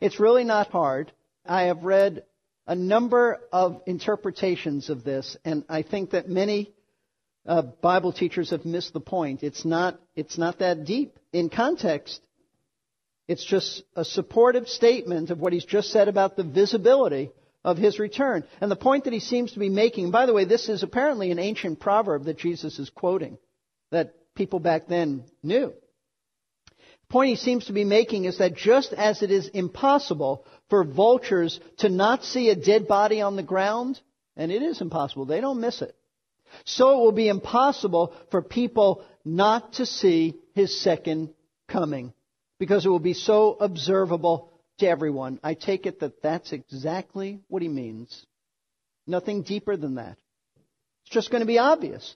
It's 0.00 0.18
really 0.18 0.44
not 0.44 0.70
hard. 0.70 1.12
I 1.44 1.64
have 1.64 1.84
read 1.84 2.24
a 2.66 2.74
number 2.74 3.40
of 3.52 3.82
interpretations 3.86 4.88
of 4.88 5.04
this, 5.04 5.36
and 5.44 5.64
I 5.68 5.82
think 5.82 6.10
that 6.10 6.28
many 6.28 6.72
uh, 7.46 7.62
Bible 7.62 8.12
teachers 8.12 8.50
have 8.50 8.64
missed 8.64 8.94
the 8.94 9.00
point. 9.00 9.42
It's 9.42 9.64
not, 9.64 10.00
it's 10.16 10.38
not 10.38 10.60
that 10.60 10.84
deep. 10.84 11.18
In 11.32 11.50
context, 11.50 12.20
it's 13.28 13.44
just 13.44 13.82
a 13.94 14.04
supportive 14.04 14.68
statement 14.68 15.30
of 15.30 15.38
what 15.38 15.52
he's 15.52 15.64
just 15.64 15.90
said 15.90 16.08
about 16.08 16.36
the 16.36 16.44
visibility 16.44 17.30
of 17.64 17.78
his 17.78 17.98
return. 17.98 18.44
And 18.60 18.70
the 18.70 18.76
point 18.76 19.04
that 19.04 19.12
he 19.12 19.20
seems 19.20 19.52
to 19.52 19.58
be 19.58 19.68
making, 19.68 20.10
by 20.10 20.26
the 20.26 20.32
way, 20.32 20.44
this 20.44 20.68
is 20.68 20.82
apparently 20.82 21.30
an 21.30 21.38
ancient 21.38 21.80
proverb 21.80 22.24
that 22.24 22.38
Jesus 22.38 22.78
is 22.78 22.90
quoting, 22.90 23.38
that 23.90 24.14
people 24.34 24.60
back 24.60 24.88
then 24.88 25.24
knew 25.42 25.72
The 26.76 27.08
point 27.08 27.30
he 27.30 27.36
seems 27.36 27.66
to 27.66 27.72
be 27.72 27.84
making 27.84 28.24
is 28.24 28.38
that 28.38 28.56
just 28.56 28.92
as 28.92 29.22
it 29.22 29.30
is 29.30 29.48
impossible 29.48 30.44
for 30.70 30.84
vultures 30.84 31.60
to 31.78 31.88
not 31.88 32.24
see 32.24 32.48
a 32.48 32.56
dead 32.56 32.88
body 32.88 33.20
on 33.20 33.36
the 33.36 33.42
ground, 33.42 34.00
and 34.36 34.50
it 34.50 34.62
is 34.62 34.80
impossible, 34.80 35.26
they 35.26 35.40
don't 35.40 35.60
miss 35.60 35.82
it, 35.82 35.94
so 36.64 36.90
it 36.90 37.04
will 37.04 37.12
be 37.12 37.28
impossible 37.28 38.14
for 38.30 38.42
people 38.42 39.04
not 39.24 39.74
to 39.74 39.86
see 39.86 40.34
his 40.54 40.80
second 40.80 41.32
coming 41.68 42.12
because 42.58 42.84
it 42.84 42.88
will 42.88 42.98
be 42.98 43.14
so 43.14 43.56
observable 43.58 44.51
to 44.82 44.88
everyone. 44.88 45.40
I 45.42 45.54
take 45.54 45.86
it 45.86 46.00
that 46.00 46.22
that's 46.22 46.52
exactly 46.52 47.40
what 47.48 47.62
he 47.62 47.68
means. 47.68 48.26
Nothing 49.06 49.42
deeper 49.42 49.76
than 49.76 49.96
that. 49.96 50.16
It's 51.04 51.14
just 51.14 51.30
going 51.30 51.40
to 51.40 51.46
be 51.46 51.58
obvious. 51.58 52.14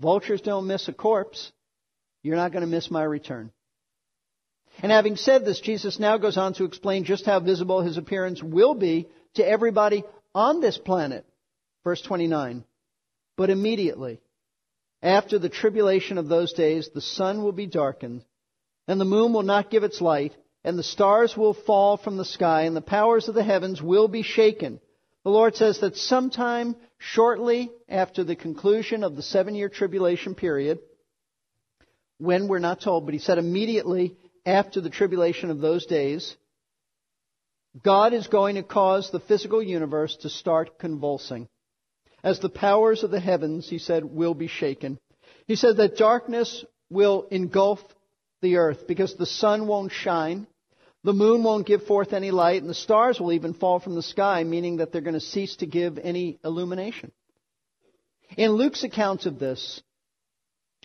Vultures 0.00 0.40
don't 0.40 0.66
miss 0.66 0.88
a 0.88 0.92
corpse. 0.92 1.52
You're 2.22 2.36
not 2.36 2.52
going 2.52 2.62
to 2.62 2.70
miss 2.70 2.90
my 2.90 3.02
return. 3.02 3.52
And 4.80 4.92
having 4.92 5.16
said 5.16 5.44
this, 5.44 5.60
Jesus 5.60 5.98
now 5.98 6.18
goes 6.18 6.36
on 6.36 6.54
to 6.54 6.64
explain 6.64 7.04
just 7.04 7.26
how 7.26 7.40
visible 7.40 7.80
his 7.80 7.96
appearance 7.96 8.42
will 8.42 8.74
be 8.74 9.08
to 9.34 9.46
everybody 9.46 10.04
on 10.34 10.60
this 10.60 10.78
planet. 10.78 11.26
Verse 11.84 12.02
29. 12.02 12.64
But 13.36 13.50
immediately, 13.50 14.20
after 15.02 15.38
the 15.38 15.48
tribulation 15.48 16.18
of 16.18 16.28
those 16.28 16.52
days, 16.52 16.90
the 16.92 17.00
sun 17.00 17.42
will 17.42 17.52
be 17.52 17.66
darkened, 17.66 18.24
and 18.86 19.00
the 19.00 19.04
moon 19.04 19.32
will 19.32 19.42
not 19.42 19.70
give 19.70 19.84
its 19.84 20.00
light, 20.00 20.34
and 20.64 20.78
the 20.78 20.82
stars 20.82 21.36
will 21.36 21.54
fall 21.54 21.96
from 21.96 22.16
the 22.16 22.24
sky, 22.24 22.62
and 22.62 22.76
the 22.76 22.80
powers 22.80 23.28
of 23.28 23.34
the 23.34 23.44
heavens 23.44 23.80
will 23.80 24.08
be 24.08 24.22
shaken. 24.22 24.80
The 25.24 25.30
Lord 25.30 25.56
says 25.56 25.80
that 25.80 25.96
sometime 25.96 26.76
shortly 26.98 27.70
after 27.88 28.24
the 28.24 28.36
conclusion 28.36 29.04
of 29.04 29.16
the 29.16 29.22
seven 29.22 29.54
year 29.54 29.68
tribulation 29.68 30.34
period, 30.34 30.78
when 32.18 32.48
we're 32.48 32.58
not 32.58 32.80
told, 32.80 33.04
but 33.04 33.14
he 33.14 33.20
said 33.20 33.38
immediately 33.38 34.16
after 34.44 34.80
the 34.80 34.90
tribulation 34.90 35.50
of 35.50 35.60
those 35.60 35.86
days, 35.86 36.36
God 37.82 38.12
is 38.12 38.26
going 38.26 38.56
to 38.56 38.62
cause 38.62 39.10
the 39.10 39.20
physical 39.20 39.62
universe 39.62 40.16
to 40.22 40.28
start 40.28 40.78
convulsing. 40.78 41.48
As 42.24 42.40
the 42.40 42.48
powers 42.48 43.04
of 43.04 43.10
the 43.10 43.20
heavens, 43.20 43.68
he 43.68 43.78
said, 43.78 44.04
will 44.04 44.34
be 44.34 44.48
shaken. 44.48 44.98
He 45.46 45.54
said 45.54 45.76
that 45.76 45.96
darkness 45.96 46.64
will 46.90 47.28
engulf 47.30 47.80
the 48.40 48.56
earth 48.56 48.86
because 48.86 49.14
the 49.14 49.26
sun 49.26 49.66
won't 49.66 49.92
shine, 49.92 50.46
the 51.04 51.12
moon 51.12 51.42
won't 51.42 51.66
give 51.66 51.84
forth 51.84 52.12
any 52.12 52.30
light, 52.30 52.60
and 52.60 52.70
the 52.70 52.74
stars 52.74 53.20
will 53.20 53.32
even 53.32 53.54
fall 53.54 53.78
from 53.78 53.94
the 53.94 54.02
sky, 54.02 54.44
meaning 54.44 54.78
that 54.78 54.92
they're 54.92 55.00
going 55.00 55.14
to 55.14 55.20
cease 55.20 55.56
to 55.56 55.66
give 55.66 55.98
any 55.98 56.38
illumination. 56.44 57.12
In 58.36 58.52
Luke's 58.52 58.84
account 58.84 59.26
of 59.26 59.38
this, 59.38 59.80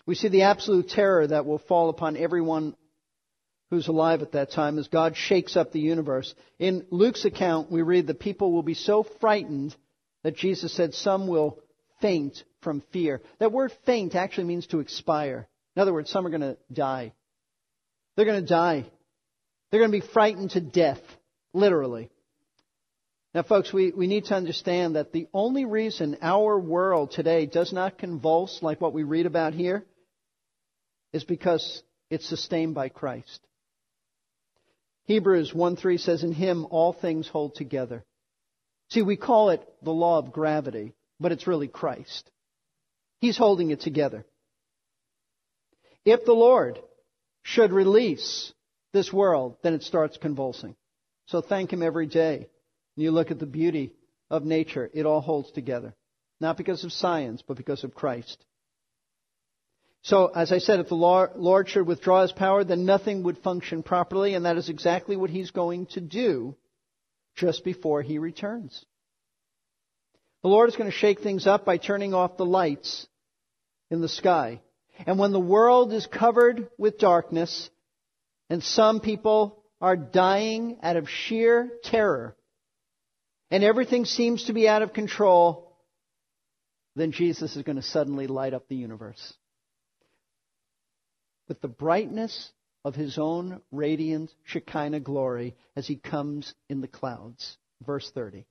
we 0.06 0.16
see 0.16 0.28
the 0.28 0.44
absolute 0.44 0.90
terror 0.90 1.28
that 1.28 1.46
will 1.46 1.60
fall 1.60 1.90
upon 1.90 2.16
everyone 2.16 2.76
who's 3.70 3.88
alive 3.88 4.22
at 4.22 4.34
that 4.34 4.52
time 4.52 4.78
as 4.78 4.88
God 4.88 5.18
shakes 5.18 5.58
up 5.58 5.72
the 5.72 5.80
universe. 5.80 6.34
In 6.60 6.86
Luke's 6.92 7.26
account, 7.26 7.72
we 7.72 7.82
read 7.82 8.08
that 8.08 8.20
people 8.20 8.52
will 8.52 8.64
be 8.64 8.76
so 8.76 9.04
frightened 9.20 9.76
that 10.24 10.36
Jesus 10.36 10.74
said 10.74 10.94
some 10.94 11.28
will 11.28 11.60
faint 12.02 12.44
from 12.62 12.84
fear. 12.94 13.22
That 13.40 13.52
word 13.52 13.72
faint 13.86 14.14
actually 14.14 14.46
means 14.46 14.68
to 14.68 14.80
expire. 14.80 15.48
In 15.76 15.82
other 15.82 15.94
words, 15.94 16.12
some 16.12 16.26
are 16.28 16.30
going 16.30 16.42
to 16.42 16.58
die. 16.72 17.14
They're 18.16 18.26
going 18.26 18.42
to 18.42 18.48
die. 18.48 18.86
They're 19.70 19.80
going 19.80 19.92
to 19.92 20.00
be 20.00 20.14
frightened 20.14 20.52
to 20.52 20.62
death, 20.62 21.02
literally. 21.54 22.10
Now, 23.34 23.42
folks, 23.42 23.74
we, 23.74 23.92
we 23.92 24.06
need 24.06 24.26
to 24.26 24.36
understand 24.36 24.96
that 24.96 25.12
the 25.12 25.28
only 25.34 25.66
reason 25.66 26.18
our 26.22 26.60
world 26.60 27.12
today 27.12 27.48
does 27.48 27.74
not 27.74 27.98
convulse 27.98 28.62
like 28.62 28.80
what 28.80 28.94
we 28.94 29.04
read 29.04 29.26
about 29.26 29.54
here 29.54 29.84
is 31.12 31.24
because 31.24 31.82
it's 32.12 32.30
sustained 32.30 32.76
by 32.76 32.90
Christ. 32.90 33.40
Hebrews 35.06 35.54
1 35.54 35.76
3 35.76 35.98
says, 35.98 36.24
In 36.24 36.32
him 36.32 36.68
all 36.70 36.94
things 36.94 37.28
hold 37.28 37.56
together. 37.56 38.06
See, 38.90 39.02
we 39.02 39.18
call 39.18 39.50
it 39.50 39.68
the 39.82 39.92
law 39.92 40.20
of 40.20 40.32
gravity, 40.32 40.94
but 41.20 41.32
it's 41.32 41.48
really 41.48 41.68
Christ. 41.68 42.30
He's 43.20 43.38
holding 43.38 43.72
it 43.72 43.82
together. 43.82 44.26
If 46.06 46.26
the 46.26 46.34
Lord 46.34 46.80
should 47.44 47.72
release 47.72 48.52
this 48.94 49.12
world, 49.14 49.58
then 49.62 49.74
it 49.74 49.84
starts 49.84 50.18
convulsing. 50.18 50.76
So 51.28 51.42
thank 51.42 51.72
Him 51.72 51.84
every 51.84 52.08
day. 52.08 52.48
And 52.96 53.04
you 53.04 53.12
look 53.12 53.32
at 53.32 53.40
the 53.40 53.46
beauty 53.46 53.94
of 54.30 54.44
nature, 54.44 54.90
it 54.94 55.06
all 55.06 55.22
holds 55.22 55.52
together. 55.52 55.94
Not 56.40 56.58
because 56.58 56.84
of 56.84 56.92
science, 56.92 57.44
but 57.48 57.58
because 57.58 57.84
of 57.84 57.94
Christ. 57.94 58.44
So, 60.02 60.28
as 60.28 60.52
I 60.52 60.58
said, 60.58 60.82
if 60.82 60.90
the 60.90 60.96
Lord 60.96 61.70
should 61.70 61.88
withdraw 61.88 62.24
his 62.24 62.34
power, 62.34 62.66
then 62.66 62.86
nothing 62.86 63.24
would 63.24 63.38
function 63.38 63.84
properly, 63.84 64.34
and 64.34 64.46
that 64.46 64.58
is 64.58 64.68
exactly 64.68 65.16
what 65.16 65.30
he's 65.30 65.52
going 65.52 65.86
to 65.88 66.02
do 66.02 66.58
just 67.36 67.64
before 67.64 68.02
he 68.02 68.18
returns. 68.18 68.86
The 70.42 70.50
Lord 70.50 70.68
is 70.68 70.76
going 70.76 70.92
to 70.92 70.98
shake 70.98 71.22
things 71.22 71.48
up 71.48 71.64
by 71.64 71.78
turning 71.78 72.14
off 72.14 72.36
the 72.36 72.46
lights 72.46 73.08
in 73.90 74.02
the 74.02 74.10
sky. 74.10 74.60
And 75.06 75.18
when 75.18 75.32
the 75.32 75.40
world 75.40 75.92
is 75.94 76.06
covered 76.08 76.70
with 76.78 76.98
darkness, 76.98 77.70
and 78.50 78.64
some 78.64 79.00
people 79.00 79.64
are 79.82 79.98
dying 79.98 80.78
out 80.84 80.96
of 80.96 81.10
sheer 81.10 81.72
terror, 81.84 82.36
and 83.52 83.64
everything 83.64 84.06
seems 84.06 84.46
to 84.46 84.54
be 84.54 84.68
out 84.68 84.82
of 84.82 84.94
control, 84.94 85.78
then 86.96 87.12
Jesus 87.12 87.56
is 87.56 87.64
going 87.64 87.76
to 87.76 87.82
suddenly 87.82 88.28
light 88.28 88.54
up 88.54 88.68
the 88.68 88.76
universe 88.76 89.34
with 91.48 91.62
the 91.62 91.68
brightness 91.68 92.52
of 92.86 92.96
his 92.96 93.18
own 93.18 93.62
radiant 93.72 94.34
Shekinah 94.46 95.02
glory 95.02 95.56
as 95.76 95.88
he 95.88 95.96
comes 95.96 96.54
in 96.70 96.82
the 96.82 96.88
clouds. 96.88 97.58
Verse 97.86 98.10
30. 98.14 98.46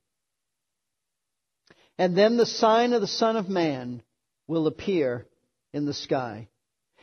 And 1.99 2.16
then 2.16 2.37
the 2.37 2.46
sign 2.46 2.92
of 2.92 3.00
the 3.00 3.06
Son 3.06 3.37
of 3.37 3.49
Man 3.49 4.02
will 4.46 4.66
appear 4.66 5.26
in 5.73 5.85
the 5.85 5.95
sky. 5.95 6.49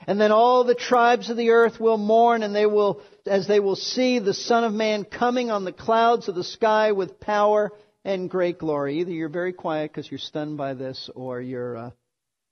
And 0.08 0.20
then 0.20 0.32
all 0.32 0.64
the 0.64 0.76
tribes 0.76 1.30
of 1.30 1.38
the 1.38 1.50
earth 1.50 1.80
will 1.80 1.98
mourn 1.98 2.44
and 2.44 2.56
they 2.56 2.66
will, 2.66 3.02
as 3.26 3.48
they 3.48 3.60
will 3.60 3.76
see 3.76 4.20
the 4.20 4.34
Son 4.34 4.64
of 4.64 4.74
Man 4.74 5.04
coming 5.04 5.52
on 5.52 5.66
the 5.66 5.74
clouds 5.74 6.30
of 6.30 6.36
the 6.36 6.44
sky 6.44 6.94
with 6.94 7.20
power 7.20 7.72
and 8.06 8.30
great 8.30 8.58
glory. 8.58 9.00
Either 9.00 9.12
you're 9.12 9.30
very 9.30 9.54
quiet 9.54 9.92
because 9.92 10.10
you're 10.10 10.20
stunned 10.20 10.58
by 10.58 10.74
this 10.74 11.10
or 11.16 11.42
you're, 11.42 11.76
uh, 11.76 11.92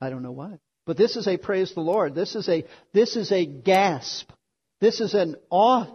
I 0.02 0.10
don't 0.10 0.24
know 0.24 0.32
what. 0.32 0.60
But 0.86 0.98
this 0.98 1.16
is 1.16 1.28
a 1.28 1.38
praise 1.38 1.74
the 1.74 1.82
Lord. 1.82 2.16
This 2.16 2.36
is 2.36 2.48
a, 2.50 2.66
this 2.94 3.16
is 3.16 3.32
a 3.32 3.46
gasp. 3.46 4.30
This 4.80 5.00
is 5.02 5.14
an 5.14 5.36
awe. 5.50 5.86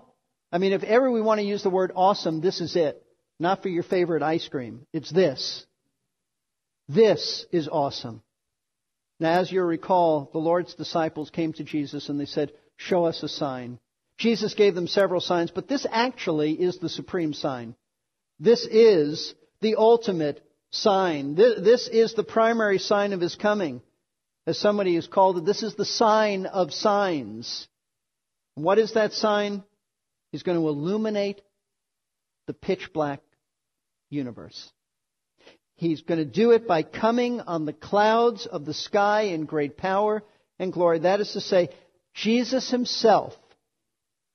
I 0.50 0.58
mean, 0.58 0.72
if 0.72 0.82
ever 0.82 1.10
we 1.10 1.22
want 1.22 1.40
to 1.40 1.46
use 1.46 1.62
the 1.62 1.70
word 1.70 1.92
awesome, 1.94 2.40
this 2.40 2.60
is 2.60 2.76
it. 2.76 3.02
Not 3.38 3.62
for 3.62 3.68
your 3.68 3.82
favorite 3.82 4.22
ice 4.22 4.46
cream. 4.48 4.86
It's 4.92 5.10
this. 5.10 5.64
This 6.88 7.46
is 7.52 7.68
awesome. 7.68 8.22
Now, 9.22 9.38
as 9.38 9.52
you 9.52 9.62
recall, 9.62 10.28
the 10.32 10.40
Lord's 10.40 10.74
disciples 10.74 11.30
came 11.30 11.52
to 11.52 11.62
Jesus 11.62 12.08
and 12.08 12.18
they 12.18 12.26
said, 12.26 12.50
Show 12.76 13.04
us 13.04 13.22
a 13.22 13.28
sign. 13.28 13.78
Jesus 14.18 14.54
gave 14.54 14.74
them 14.74 14.88
several 14.88 15.20
signs, 15.20 15.52
but 15.52 15.68
this 15.68 15.86
actually 15.88 16.54
is 16.54 16.78
the 16.78 16.88
supreme 16.88 17.32
sign. 17.32 17.76
This 18.40 18.66
is 18.66 19.32
the 19.60 19.76
ultimate 19.76 20.44
sign. 20.72 21.36
This 21.36 21.86
is 21.86 22.14
the 22.14 22.24
primary 22.24 22.80
sign 22.80 23.12
of 23.12 23.20
his 23.20 23.36
coming. 23.36 23.80
As 24.44 24.58
somebody 24.58 24.96
has 24.96 25.06
called 25.06 25.38
it, 25.38 25.44
this 25.44 25.62
is 25.62 25.76
the 25.76 25.84
sign 25.84 26.46
of 26.46 26.72
signs. 26.72 27.68
What 28.56 28.80
is 28.80 28.94
that 28.94 29.12
sign? 29.12 29.62
He's 30.32 30.42
going 30.42 30.58
to 30.58 30.66
illuminate 30.66 31.42
the 32.48 32.54
pitch 32.54 32.92
black 32.92 33.20
universe. 34.10 34.72
He's 35.82 36.02
going 36.02 36.18
to 36.18 36.24
do 36.24 36.52
it 36.52 36.68
by 36.68 36.84
coming 36.84 37.40
on 37.40 37.64
the 37.64 37.72
clouds 37.72 38.46
of 38.46 38.64
the 38.64 38.72
sky 38.72 39.22
in 39.22 39.46
great 39.46 39.76
power 39.76 40.22
and 40.60 40.72
glory. 40.72 41.00
That 41.00 41.18
is 41.18 41.32
to 41.32 41.40
say, 41.40 41.70
Jesus 42.14 42.70
himself, 42.70 43.34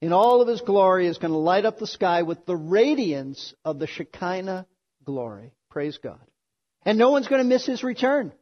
in 0.02 0.12
all 0.12 0.42
of 0.42 0.50
his 0.50 0.60
glory, 0.60 1.08
is 1.08 1.20
going 1.20 1.32
to 1.32 1.38
light 1.38 1.64
up 1.64 1.80
the 1.80 1.88
sky 1.88 2.24
with 2.24 2.46
the 2.46 2.58
radiance 2.58 3.54
of 3.64 3.80
the 3.80 3.88
Shekinah 3.88 4.68
glory. 5.06 5.54
Praise 5.70 5.98
God. 6.04 6.20
And 6.84 6.98
no 6.98 7.12
one's 7.12 7.30
going 7.30 7.42
to 7.42 7.48
miss 7.48 7.66
his 7.66 7.82
return. 7.82 8.34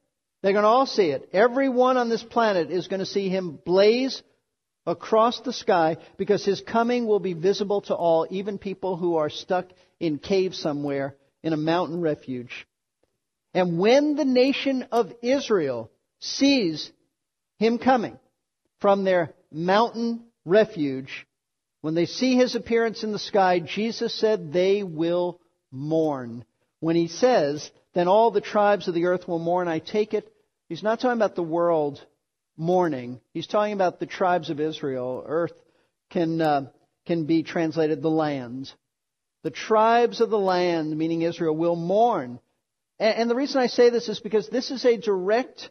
They're 0.41 0.53
going 0.53 0.63
to 0.63 0.67
all 0.67 0.87
see 0.87 1.11
it. 1.11 1.29
Everyone 1.31 1.97
on 1.97 2.09
this 2.09 2.23
planet 2.23 2.71
is 2.71 2.87
going 2.87 3.01
to 3.01 3.05
see 3.05 3.29
him 3.29 3.59
blaze 3.63 4.23
across 4.87 5.41
the 5.41 5.53
sky 5.53 5.97
because 6.17 6.43
his 6.43 6.59
coming 6.59 7.05
will 7.05 7.19
be 7.19 7.33
visible 7.33 7.81
to 7.81 7.93
all, 7.93 8.25
even 8.31 8.57
people 8.57 8.97
who 8.97 9.17
are 9.17 9.29
stuck 9.29 9.67
in 9.99 10.17
caves 10.17 10.57
somewhere 10.57 11.15
in 11.43 11.53
a 11.53 11.57
mountain 11.57 12.01
refuge. 12.01 12.65
And 13.55 13.79
when 13.79 14.15
the 14.15 14.25
nation 14.25 14.85
of 14.91 15.13
Israel 15.21 15.89
sees 16.19 16.91
him 17.57 17.79
coming 17.79 18.19
from 18.81 19.05
their 19.05 19.33
mountain 19.49 20.25
refuge, 20.43 21.25
when 21.79 21.95
they 21.95 22.05
see 22.05 22.35
his 22.35 22.55
appearance 22.55 23.03
in 23.05 23.13
the 23.13 23.17
sky, 23.17 23.59
Jesus 23.59 24.13
said 24.13 24.51
they 24.51 24.83
will 24.83 25.39
mourn. 25.71 26.43
When 26.81 26.97
he 26.97 27.07
says, 27.07 27.71
then 27.93 28.09
all 28.09 28.29
the 28.29 28.41
tribes 28.41 28.89
of 28.89 28.93
the 28.93 29.05
earth 29.05 29.25
will 29.25 29.39
mourn, 29.39 29.69
I 29.69 29.79
take 29.79 30.13
it, 30.13 30.29
he's 30.67 30.83
not 30.83 30.99
talking 30.99 31.17
about 31.17 31.35
the 31.35 31.41
world 31.41 32.05
mourning. 32.57 33.21
He's 33.33 33.47
talking 33.47 33.73
about 33.73 34.01
the 34.01 34.05
tribes 34.05 34.49
of 34.49 34.59
Israel. 34.59 35.23
Earth 35.25 35.53
can, 36.09 36.41
uh, 36.41 36.67
can 37.05 37.25
be 37.25 37.43
translated 37.43 38.01
the 38.01 38.09
land. 38.09 38.69
The 39.43 39.51
tribes 39.51 40.19
of 40.19 40.29
the 40.29 40.37
land, 40.37 40.97
meaning 40.97 41.21
Israel, 41.21 41.55
will 41.55 41.77
mourn. 41.77 42.39
And, 42.99 43.15
and 43.15 43.29
the 43.29 43.35
reason 43.35 43.61
I 43.61 43.67
say 43.67 43.89
this 43.89 44.09
is 44.09 44.19
because 44.19 44.49
this 44.49 44.71
is 44.71 44.85
a 44.85 44.97
direct 44.97 45.69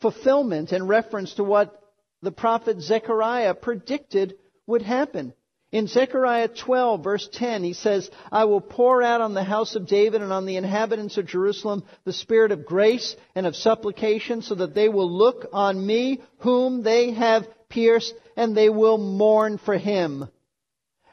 fulfillment 0.00 0.72
and 0.72 0.88
reference 0.88 1.34
to 1.34 1.44
what 1.44 1.80
the 2.22 2.32
prophet 2.32 2.80
Zechariah 2.80 3.54
predicted 3.54 4.34
would 4.66 4.82
happen. 4.82 5.34
In 5.72 5.86
Zechariah 5.86 6.48
12, 6.48 7.04
verse 7.04 7.28
10, 7.32 7.62
he 7.62 7.74
says, 7.74 8.10
I 8.32 8.44
will 8.44 8.60
pour 8.60 9.04
out 9.04 9.20
on 9.20 9.34
the 9.34 9.44
house 9.44 9.76
of 9.76 9.86
David 9.86 10.20
and 10.20 10.32
on 10.32 10.44
the 10.44 10.56
inhabitants 10.56 11.16
of 11.16 11.26
Jerusalem 11.26 11.84
the 12.04 12.12
spirit 12.12 12.50
of 12.50 12.66
grace 12.66 13.14
and 13.36 13.46
of 13.46 13.54
supplication, 13.54 14.42
so 14.42 14.56
that 14.56 14.74
they 14.74 14.88
will 14.88 15.10
look 15.10 15.46
on 15.52 15.84
me, 15.86 16.22
whom 16.38 16.82
they 16.82 17.12
have 17.12 17.46
pierced, 17.68 18.14
and 18.36 18.56
they 18.56 18.68
will 18.68 18.98
mourn 18.98 19.58
for 19.58 19.78
him. 19.78 20.28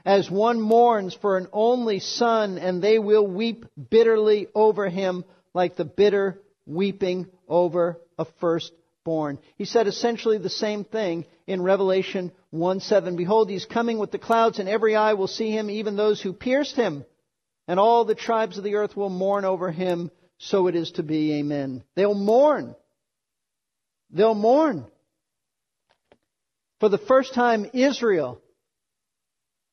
As 0.03 0.31
one 0.31 0.59
mourns 0.59 1.13
for 1.13 1.37
an 1.37 1.47
only 1.53 1.99
son, 1.99 2.57
and 2.57 2.81
they 2.81 2.97
will 2.97 3.27
weep 3.27 3.65
bitterly 3.91 4.47
over 4.55 4.89
him, 4.89 5.23
like 5.57 5.75
the 5.75 5.85
bitter 5.85 6.39
weeping 6.67 7.25
over 7.47 7.99
a 8.19 8.25
firstborn. 8.39 9.39
He 9.55 9.65
said 9.65 9.87
essentially 9.87 10.37
the 10.37 10.51
same 10.51 10.83
thing 10.83 11.25
in 11.47 11.63
Revelation 11.63 12.31
1 12.51 12.79
7. 12.79 13.15
Behold, 13.15 13.49
he's 13.49 13.65
coming 13.65 13.97
with 13.97 14.11
the 14.11 14.19
clouds, 14.19 14.59
and 14.59 14.69
every 14.69 14.95
eye 14.95 15.13
will 15.13 15.27
see 15.27 15.49
him, 15.49 15.71
even 15.71 15.95
those 15.95 16.21
who 16.21 16.31
pierced 16.31 16.75
him. 16.75 17.03
And 17.67 17.79
all 17.79 18.05
the 18.05 18.13
tribes 18.13 18.59
of 18.59 18.63
the 18.63 18.75
earth 18.75 18.95
will 18.95 19.09
mourn 19.09 19.45
over 19.45 19.71
him. 19.71 20.11
So 20.37 20.67
it 20.67 20.75
is 20.75 20.91
to 20.91 21.03
be. 21.03 21.39
Amen. 21.39 21.83
They'll 21.95 22.13
mourn. 22.13 22.75
They'll 24.11 24.35
mourn. 24.35 24.85
For 26.79 26.89
the 26.89 26.99
first 26.99 27.33
time, 27.33 27.71
Israel 27.73 28.39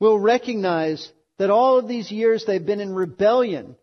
will 0.00 0.18
recognize 0.18 1.12
that 1.36 1.50
all 1.50 1.76
of 1.76 1.88
these 1.88 2.10
years 2.10 2.46
they've 2.46 2.64
been 2.64 2.80
in 2.80 2.94
rebellion 2.94 3.76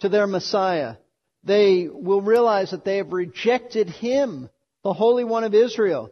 to 0.00 0.08
their 0.08 0.26
Messiah. 0.26 0.96
They 1.44 1.88
will 1.90 2.20
realize 2.20 2.70
that 2.70 2.84
they 2.84 2.98
have 2.98 3.12
rejected 3.12 3.88
Him, 3.88 4.48
the 4.84 4.92
Holy 4.92 5.24
One 5.24 5.44
of 5.44 5.54
Israel. 5.54 6.10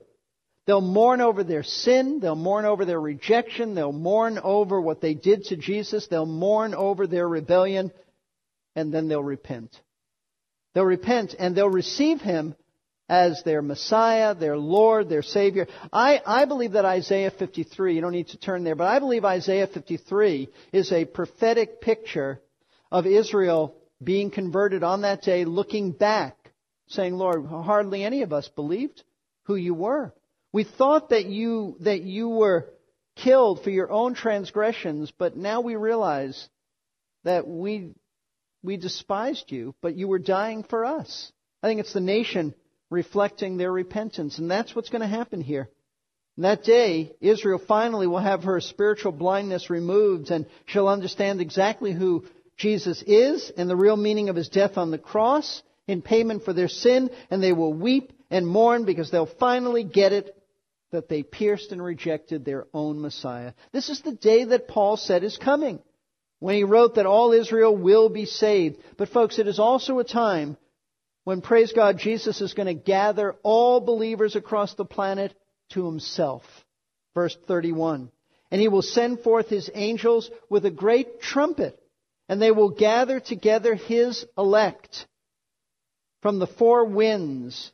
They'll 0.67 0.81
mourn 0.81 1.21
over 1.21 1.43
their 1.43 1.63
sin. 1.63 2.21
They'll 2.21 2.37
mourn 2.37 2.65
over 2.65 2.85
their 2.85 3.01
rejection. 3.01 3.75
They'll 3.75 3.93
mourn 3.93 4.39
over 4.39 4.81
what 4.81 5.01
they 5.01 5.15
did 5.15 5.45
to 5.45 5.57
Jesus. 5.57 6.07
They'll 6.07 6.27
mourn 6.27 6.75
over 6.75 7.07
their 7.07 7.29
rebellion. 7.29 7.93
And 8.77 8.93
then 8.93 9.09
they'll 9.09 9.23
repent. 9.23 9.75
They'll 10.75 10.85
repent 10.85 11.35
and 11.39 11.57
they'll 11.57 11.69
receive 11.69 12.21
Him 12.21 12.55
as 13.09 13.43
their 13.45 13.63
Messiah, 13.63 14.37
their 14.37 14.57
Lord, 14.57 15.09
their 15.09 15.23
Savior. 15.23 15.67
I, 15.93 16.21
I 16.25 16.45
believe 16.45 16.73
that 16.73 16.85
Isaiah 16.85 17.33
53, 17.37 17.97
you 17.97 18.01
don't 18.01 18.13
need 18.13 18.29
to 18.29 18.39
turn 18.39 18.63
there, 18.63 18.77
but 18.77 18.87
I 18.87 19.01
believe 19.01 19.25
Isaiah 19.25 19.67
53 19.67 20.49
is 20.73 20.93
a 20.93 21.05
prophetic 21.05 21.81
picture 21.81 22.41
of 22.93 23.07
Israel 23.07 23.75
being 24.03 24.31
converted 24.31 24.83
on 24.83 25.03
that 25.03 25.23
day, 25.23 25.45
looking 25.45 25.93
back, 25.93 26.37
saying, 26.89 27.15
Lord, 27.15 27.47
hardly 27.47 28.03
any 28.03 28.23
of 28.23 28.33
us 28.33 28.49
believed 28.49 29.03
who 29.45 29.57
you 29.57 29.75
were. 29.75 30.15
We 30.53 30.65
thought 30.65 31.11
that 31.11 31.27
you, 31.27 31.77
that 31.81 32.03
you 32.03 32.29
were 32.29 32.69
killed 33.17 33.63
for 33.63 33.71
your 33.71 33.91
own 33.91 34.15
transgressions, 34.15 35.13
but 35.17 35.37
now 35.37 35.61
we 35.61 35.77
realize 35.77 36.49
that 37.25 37.47
we, 37.47 37.95
we 38.63 38.77
despised 38.77 39.53
you, 39.53 39.75
but 39.83 39.97
you 39.97 40.09
were 40.09 40.19
dying 40.19 40.65
for 40.65 40.85
us. 40.85 41.31
I 41.63 41.69
think 41.69 41.81
it's 41.81 41.93
the 41.93 42.01
nation 42.01 42.55
reflecting 42.89 43.57
their 43.57 43.71
repentance, 43.71 44.39
and 44.39 44.51
that's 44.51 44.75
what's 44.75 44.89
going 44.89 45.03
to 45.03 45.07
happen 45.07 45.41
here. 45.41 45.69
In 46.37 46.45
that 46.45 46.65
day, 46.65 47.13
Israel 47.21 47.59
finally 47.69 48.07
will 48.07 48.19
have 48.19 48.45
her 48.45 48.61
spiritual 48.61 49.13
blindness 49.13 49.69
removed, 49.69 50.31
and 50.31 50.47
she'll 50.67 50.89
understand 50.89 51.41
exactly 51.41 51.93
who 51.93 52.25
Jesus 52.61 53.03
is 53.07 53.51
and 53.57 53.69
the 53.71 53.77
real 53.77 53.97
meaning 53.97 54.29
of 54.29 54.37
his 54.37 54.49
death 54.49 54.77
on 54.77 54.91
the 54.91 54.99
cross 54.99 55.63
in 55.89 56.03
payment 56.03 56.45
for 56.45 56.53
their 56.53 56.69
sin, 56.69 57.11
and 57.31 57.43
they 57.43 57.53
will 57.53 57.73
weep 57.73 58.13
and 58.31 58.47
mourn 58.47 58.85
because 58.85 59.11
they'll 59.11 59.27
finally 59.27 59.83
get 59.83 60.13
it 60.13 60.37
that 60.93 61.09
they 61.09 61.23
pierced 61.23 61.73
and 61.73 61.83
rejected 61.83 62.45
their 62.45 62.67
own 62.75 63.01
Messiah. 63.01 63.55
This 63.73 63.89
is 63.89 64.03
the 64.03 64.13
day 64.13 64.45
that 64.45 64.69
Paul 64.69 64.97
said 64.97 65.25
is 65.25 65.39
coming 65.39 65.81
when 66.39 66.55
he 66.55 66.65
wrote 66.65 66.97
that 66.97 67.07
all 67.07 67.33
Israel 67.33 67.77
will 67.77 68.09
be 68.09 68.27
saved. 68.27 68.77
But 68.99 69.09
folks, 69.09 69.39
it 69.39 69.47
is 69.47 69.59
also 69.59 69.99
a 69.99 70.05
time 70.05 70.57
when, 71.25 71.41
praise 71.41 71.73
God, 71.73 71.99
Jesus 71.99 72.41
is 72.41 72.55
going 72.55 72.67
to 72.67 72.75
gather 72.75 73.37
all 73.43 73.81
believers 73.81 74.37
across 74.37 74.75
the 74.75 74.85
planet 74.85 75.35
to 75.71 75.87
himself. 75.87 76.43
Verse 77.15 77.37
31. 77.47 78.11
And 78.51 78.61
he 78.61 78.69
will 78.69 78.83
send 78.83 79.21
forth 79.21 79.49
his 79.49 79.71
angels 79.75 80.31
with 80.49 80.67
a 80.67 80.71
great 80.71 81.21
trumpet, 81.21 81.81
and 82.31 82.41
they 82.41 82.53
will 82.53 82.71
gather 82.71 83.19
together 83.19 83.75
his 83.75 84.25
elect 84.39 85.05
from 86.23 86.39
the 86.39 86.47
four 86.47 86.85
winds 86.85 87.73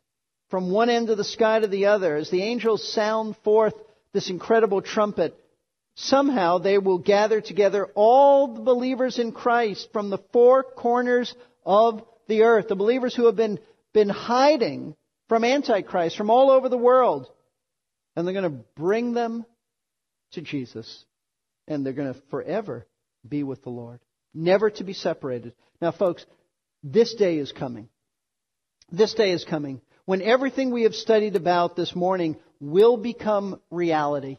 from 0.48 0.70
one 0.70 0.88
end 0.88 1.10
of 1.10 1.18
the 1.18 1.24
sky 1.24 1.60
to 1.60 1.66
the 1.66 1.86
other, 1.86 2.16
as 2.16 2.30
the 2.30 2.42
angels 2.42 2.90
sound 2.94 3.36
forth 3.44 3.74
this 4.14 4.30
incredible 4.30 4.80
trumpet, 4.80 5.38
somehow 5.94 6.56
they 6.56 6.78
will 6.78 6.96
gather 6.96 7.42
together 7.42 7.90
all 7.94 8.54
the 8.54 8.62
believers 8.62 9.18
in 9.18 9.30
Christ 9.30 9.90
from 9.92 10.08
the 10.08 10.22
four 10.32 10.62
corners 10.62 11.34
of 11.66 12.02
the 12.26 12.44
earth, 12.44 12.68
the 12.68 12.76
believers 12.76 13.14
who 13.14 13.26
have 13.26 13.36
been, 13.36 13.58
been 13.92 14.08
hiding 14.08 14.96
from 15.28 15.44
Antichrist 15.44 16.16
from 16.16 16.30
all 16.30 16.50
over 16.50 16.70
the 16.70 16.78
world. 16.78 17.28
And 18.14 18.26
they're 18.26 18.32
going 18.32 18.50
to 18.50 18.64
bring 18.74 19.12
them 19.12 19.44
to 20.32 20.40
Jesus, 20.40 21.04
and 21.68 21.84
they're 21.84 21.92
going 21.92 22.14
to 22.14 22.20
forever 22.30 22.86
be 23.28 23.42
with 23.42 23.62
the 23.62 23.68
Lord, 23.68 24.00
never 24.36 24.70
to 24.70 24.84
be 24.84 24.92
separated. 24.92 25.54
Now, 25.80 25.92
folks, 25.92 26.24
this 26.82 27.14
day 27.14 27.38
is 27.38 27.52
coming. 27.52 27.88
This 28.90 29.14
day 29.14 29.32
is 29.32 29.44
coming 29.44 29.80
when 30.04 30.22
everything 30.22 30.70
we 30.70 30.84
have 30.84 30.94
studied 30.94 31.36
about 31.36 31.74
this 31.74 31.94
morning 31.94 32.36
will 32.60 32.96
become 32.96 33.60
reality. 33.70 34.38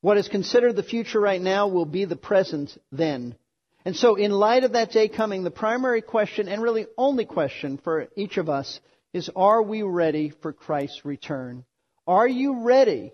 What 0.00 0.16
is 0.16 0.28
considered 0.28 0.76
the 0.76 0.82
future 0.82 1.20
right 1.20 1.40
now 1.40 1.68
will 1.68 1.84
be 1.84 2.04
the 2.04 2.16
present 2.16 2.76
then. 2.90 3.36
And 3.84 3.94
so, 3.94 4.16
in 4.16 4.32
light 4.32 4.64
of 4.64 4.72
that 4.72 4.90
day 4.90 5.08
coming, 5.08 5.44
the 5.44 5.50
primary 5.50 6.02
question, 6.02 6.48
and 6.48 6.62
really 6.62 6.86
only 6.98 7.24
question 7.24 7.78
for 7.78 8.08
each 8.16 8.36
of 8.36 8.48
us, 8.48 8.80
is 9.12 9.30
Are 9.36 9.62
we 9.62 9.82
ready 9.82 10.32
for 10.42 10.52
Christ's 10.52 11.04
return? 11.04 11.64
Are 12.06 12.26
you 12.26 12.62
ready 12.62 13.12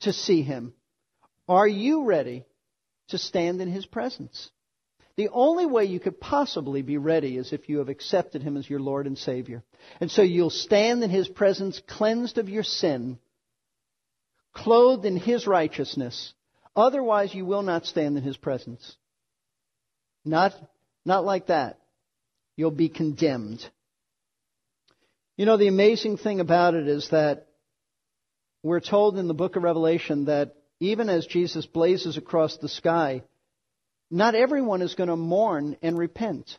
to 0.00 0.12
see 0.12 0.42
Him? 0.42 0.72
Are 1.48 1.68
you 1.68 2.04
ready 2.04 2.44
to 3.08 3.18
stand 3.18 3.60
in 3.60 3.68
His 3.68 3.86
presence? 3.86 4.50
The 5.16 5.28
only 5.28 5.64
way 5.64 5.84
you 5.84 6.00
could 6.00 6.20
possibly 6.20 6.82
be 6.82 6.98
ready 6.98 7.36
is 7.36 7.52
if 7.52 7.68
you 7.68 7.78
have 7.78 7.88
accepted 7.88 8.42
Him 8.42 8.56
as 8.56 8.68
your 8.68 8.80
Lord 8.80 9.06
and 9.06 9.16
Savior. 9.16 9.62
And 10.00 10.10
so 10.10 10.22
you'll 10.22 10.50
stand 10.50 11.04
in 11.04 11.10
His 11.10 11.28
presence 11.28 11.80
cleansed 11.86 12.38
of 12.38 12.48
your 12.48 12.64
sin, 12.64 13.18
clothed 14.52 15.04
in 15.04 15.16
His 15.16 15.46
righteousness. 15.46 16.32
Otherwise, 16.74 17.32
you 17.32 17.46
will 17.46 17.62
not 17.62 17.86
stand 17.86 18.16
in 18.18 18.24
His 18.24 18.36
presence. 18.36 18.96
Not, 20.24 20.52
not 21.04 21.24
like 21.24 21.46
that. 21.46 21.78
You'll 22.56 22.72
be 22.72 22.88
condemned. 22.88 23.64
You 25.36 25.46
know, 25.46 25.56
the 25.56 25.68
amazing 25.68 26.16
thing 26.16 26.40
about 26.40 26.74
it 26.74 26.88
is 26.88 27.08
that 27.10 27.46
we're 28.64 28.80
told 28.80 29.18
in 29.18 29.28
the 29.28 29.34
book 29.34 29.54
of 29.54 29.62
Revelation 29.62 30.24
that 30.24 30.56
even 30.80 31.08
as 31.08 31.26
Jesus 31.26 31.66
blazes 31.66 32.16
across 32.16 32.56
the 32.56 32.68
sky, 32.68 33.22
not 34.14 34.34
everyone 34.36 34.80
is 34.80 34.94
going 34.94 35.08
to 35.08 35.16
mourn 35.16 35.76
and 35.82 35.98
repent. 35.98 36.56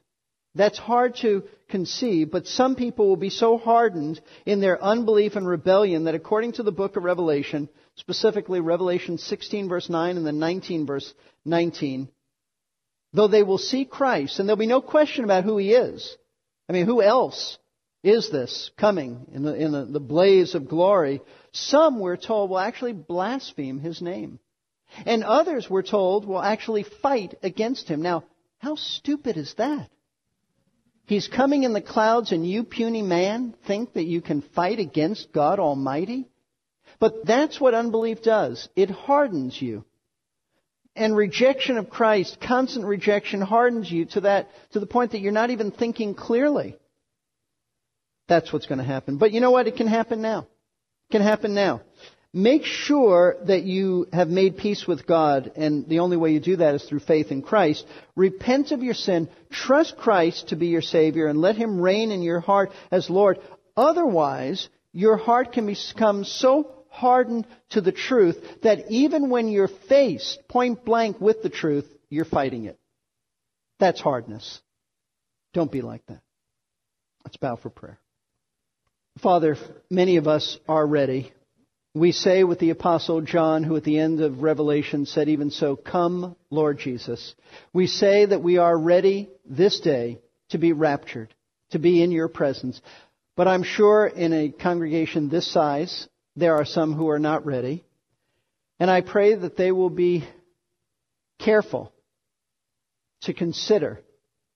That's 0.56 0.78
hard 0.78 1.15
to 1.18 1.44
conceive, 1.70 2.30
but 2.32 2.48
some 2.48 2.76
people 2.76 3.08
will 3.08 3.15
be 3.15 3.30
so 3.30 3.58
hardened 3.58 4.20
in 4.46 4.60
their 4.60 4.82
unbelief 4.82 5.36
and 5.36 5.48
rebellion 5.48 6.04
that 6.04 6.15
according 6.15 6.54
to 6.54 6.63
the 6.63 6.72
book 6.72 6.98
of 6.98 7.04
Revelation, 7.04 7.70
specifically 7.96 8.60
Revelation 8.60 9.18
16 9.18 9.70
verse 9.70 9.89
9 9.89 10.18
and 10.18 10.26
then 10.26 10.38
19 10.38 10.86
verse 10.86 11.13
19, 11.46 12.10
though 13.13 13.28
they 13.28 13.44
will 13.44 13.58
see 13.58 13.86
Christ, 13.86 14.39
and 14.39 14.48
there'll 14.48 14.58
be 14.58 14.68
no 14.68 14.82
question 14.82 15.24
about 15.24 15.46
who 15.46 15.58
he 15.58 15.74
is. 15.74 16.18
I 16.70 16.74
mean, 16.74 16.86
who 16.86 17.02
else 17.02 17.58
is 18.04 18.30
this 18.30 18.72
coming 18.78 19.28
in 19.32 19.44
the, 19.44 19.56
in 19.56 19.72
the, 19.72 19.86
the 19.86 20.00
blaze 20.00 20.56
of 20.56 20.68
glory? 20.68 21.22
Some, 21.54 22.00
we're 22.00 22.18
told, 22.18 22.50
will 22.50 22.60
actually 22.60 22.94
blaspheme 22.94 23.80
his 23.80 24.02
name. 24.02 24.39
And 25.05 25.23
others, 25.23 25.69
we're 25.69 25.81
told, 25.81 26.25
will 26.25 26.41
actually 26.41 26.84
fight 26.84 27.36
against 27.43 27.88
him. 27.88 28.01
Now, 28.01 28.23
how 28.60 28.75
stupid 28.75 29.38
is 29.38 29.53
that? 29.58 29.89
He's 31.05 31.27
coming 31.27 31.63
in 31.63 31.73
the 31.73 31.81
clouds, 31.81 32.31
and 32.31 32.47
you, 32.47 32.63
puny 32.63 33.03
man, 33.03 33.55
think 33.67 33.93
that 33.93 34.05
you 34.05 34.21
can 34.21 34.41
fight 34.41 34.79
against 34.79 35.31
God 35.31 35.60
Almighty? 35.60 36.27
But 36.99 37.25
that's 37.25 37.60
what 37.60 37.73
unbelief 37.73 38.23
does. 38.23 38.67
It 38.75 38.89
hardens 38.89 39.62
you. 39.62 39.86
And 40.95 41.15
rejection 41.15 41.77
of 41.77 41.89
Christ, 41.89 42.38
constant 42.41 42.86
rejection, 42.86 43.41
hardens 43.41 43.91
you 43.91 44.05
to 44.05 44.21
that, 44.21 44.49
to 44.71 44.79
the 44.79 44.86
point 44.86 45.12
that 45.12 45.19
you're 45.19 45.31
not 45.31 45.49
even 45.49 45.71
thinking 45.71 46.15
clearly. 46.15 46.77
That's 48.27 48.51
what's 48.51 48.65
going 48.65 48.79
to 48.79 48.86
happen. 48.86 49.17
But 49.17 49.31
you 49.31 49.41
know 49.41 49.51
what? 49.51 49.67
It 49.67 49.75
can 49.75 49.88
happen 49.88 50.21
now. 50.21 50.47
It 51.10 51.12
can 51.12 51.21
happen 51.21 51.53
now. 51.53 51.81
Make 52.38 52.65
sure 52.65 53.38
that 53.45 53.63
you 53.63 54.10
have 54.12 54.28
made 54.28 54.58
peace 54.58 54.86
with 54.86 55.08
God, 55.08 55.54
and 55.56 55.88
the 55.88 56.00
only 56.00 56.17
way 56.17 56.34
you 56.34 56.41
do 56.41 56.58
that 56.58 56.76
is 56.76 56.84
through 56.84 57.00
faith 57.00 57.32
in 57.32 57.41
Christ. 57.41 57.88
Repent 58.17 58.74
of 58.74 58.84
your 58.84 58.93
sin, 58.93 59.30
trust 59.50 59.95
Christ 59.95 60.50
to 60.50 60.58
be 60.58 60.67
your 60.67 60.82
Savior, 60.82 61.28
and 61.28 61.39
let 61.39 61.56
Him 61.56 61.80
reign 61.80 62.12
in 62.12 62.21
your 62.21 62.41
heart 62.41 62.71
as 62.91 63.10
Lord. 63.10 63.39
Otherwise, 63.78 64.67
your 64.91 65.15
heart 65.15 65.54
can 65.54 65.65
become 65.65 66.26
so 66.26 66.74
hardened 66.89 67.48
to 67.69 67.80
the 67.80 67.93
truth 67.93 68.36
that 68.63 68.91
even 68.91 69.30
when 69.30 69.48
you're 69.48 69.69
faced 69.69 70.45
point 70.50 70.84
blank 70.84 71.21
with 71.21 71.41
the 71.41 71.50
truth, 71.50 71.88
you're 72.10 72.26
fighting 72.26 72.65
it. 72.65 72.78
That's 73.80 74.02
hardness. 74.02 74.62
Don't 75.54 75.71
be 75.71 75.82
like 75.82 76.06
that. 76.08 76.19
Let's 77.24 77.38
bow 77.38 77.56
for 77.56 77.69
prayer. 77.69 77.98
Father, 79.19 79.56
many 79.89 80.17
of 80.17 80.28
us 80.28 80.60
are 80.67 80.86
ready 80.86 81.32
we 81.95 82.12
say 82.12 82.43
with 82.43 82.60
the 82.60 82.71
Apostle 82.71 83.21
John, 83.21 83.63
who 83.63 83.77
at 83.77 83.86
the 83.86 83.97
end 83.97 84.19
of 84.19 84.43
Revelation 84.43 85.05
said, 85.05 85.29
Even 85.29 85.49
so, 85.49 85.77
come, 85.77 86.36
Lord 86.49 86.77
Jesus. 86.77 87.34
We 87.71 87.88
say 87.88 88.25
that 88.25 88.43
we 88.43 88.58
are 88.58 88.77
ready 88.77 89.29
this 89.45 89.79
day 89.79 90.19
to 90.49 90.58
be 90.58 90.73
raptured, 90.73 91.34
to 91.71 91.79
be 91.79 92.03
in 92.03 92.12
your 92.12 92.27
presence. 92.27 92.81
But 93.38 93.47
I'm 93.47 93.63
sure 93.63 94.05
in 94.08 94.34
a 94.34 94.49
congregation 94.49 95.29
this 95.29 95.49
size, 95.49 96.10
there 96.36 96.55
are 96.55 96.65
some 96.65 96.93
who 96.93 97.10
are 97.10 97.19
not 97.19 97.45
ready. 97.45 97.86
And 98.77 98.91
I 98.91 98.99
pray 98.99 99.34
that 99.34 99.55
they 99.55 99.71
will 99.71 99.89
be 99.89 100.27
careful 101.39 101.93
to 103.21 103.34
consider 103.34 104.01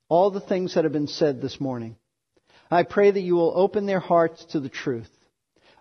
all 0.09 0.29
the 0.29 0.41
things 0.41 0.75
that 0.75 0.83
have 0.83 0.91
been 0.91 1.07
said 1.07 1.41
this 1.41 1.61
morning. 1.61 1.95
I 2.69 2.83
pray 2.83 3.11
that 3.11 3.21
you 3.21 3.35
will 3.35 3.53
open 3.55 3.85
their 3.85 4.01
hearts 4.01 4.43
to 4.51 4.59
the 4.59 4.67
truth. 4.67 5.09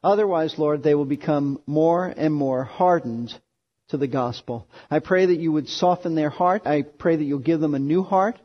Otherwise, 0.02 0.58
Lord, 0.58 0.82
they 0.82 0.94
will 0.94 1.04
become 1.04 1.60
more 1.66 2.06
and 2.06 2.34
more 2.34 2.64
hardened 2.64 3.32
to 3.88 3.96
the 3.96 4.06
gospel. 4.06 4.66
I 4.90 4.98
pray 5.00 5.26
that 5.26 5.38
you 5.38 5.52
would 5.52 5.68
soften 5.68 6.14
their 6.14 6.30
heart. 6.30 6.66
I 6.66 6.82
pray 6.82 7.16
that 7.16 7.24
you'll 7.24 7.38
give 7.38 7.60
them 7.60 7.74
a 7.74 7.80
new 7.80 8.02
heart. 8.02 8.38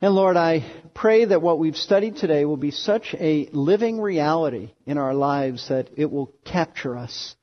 And 0.00 0.14
Lord, 0.14 0.36
I 0.36 0.64
pray 0.94 1.26
that 1.26 1.42
what 1.42 1.58
we've 1.58 1.76
studied 1.76 2.16
today 2.16 2.46
will 2.46 2.56
be 2.56 2.70
such 2.70 3.14
a 3.18 3.48
living 3.52 4.00
reality 4.00 4.70
in 4.86 4.96
our 4.96 5.12
lives 5.12 5.68
that 5.68 5.90
it 5.96 6.10
will 6.10 6.32
capture 6.44 6.96
us. 6.96 7.36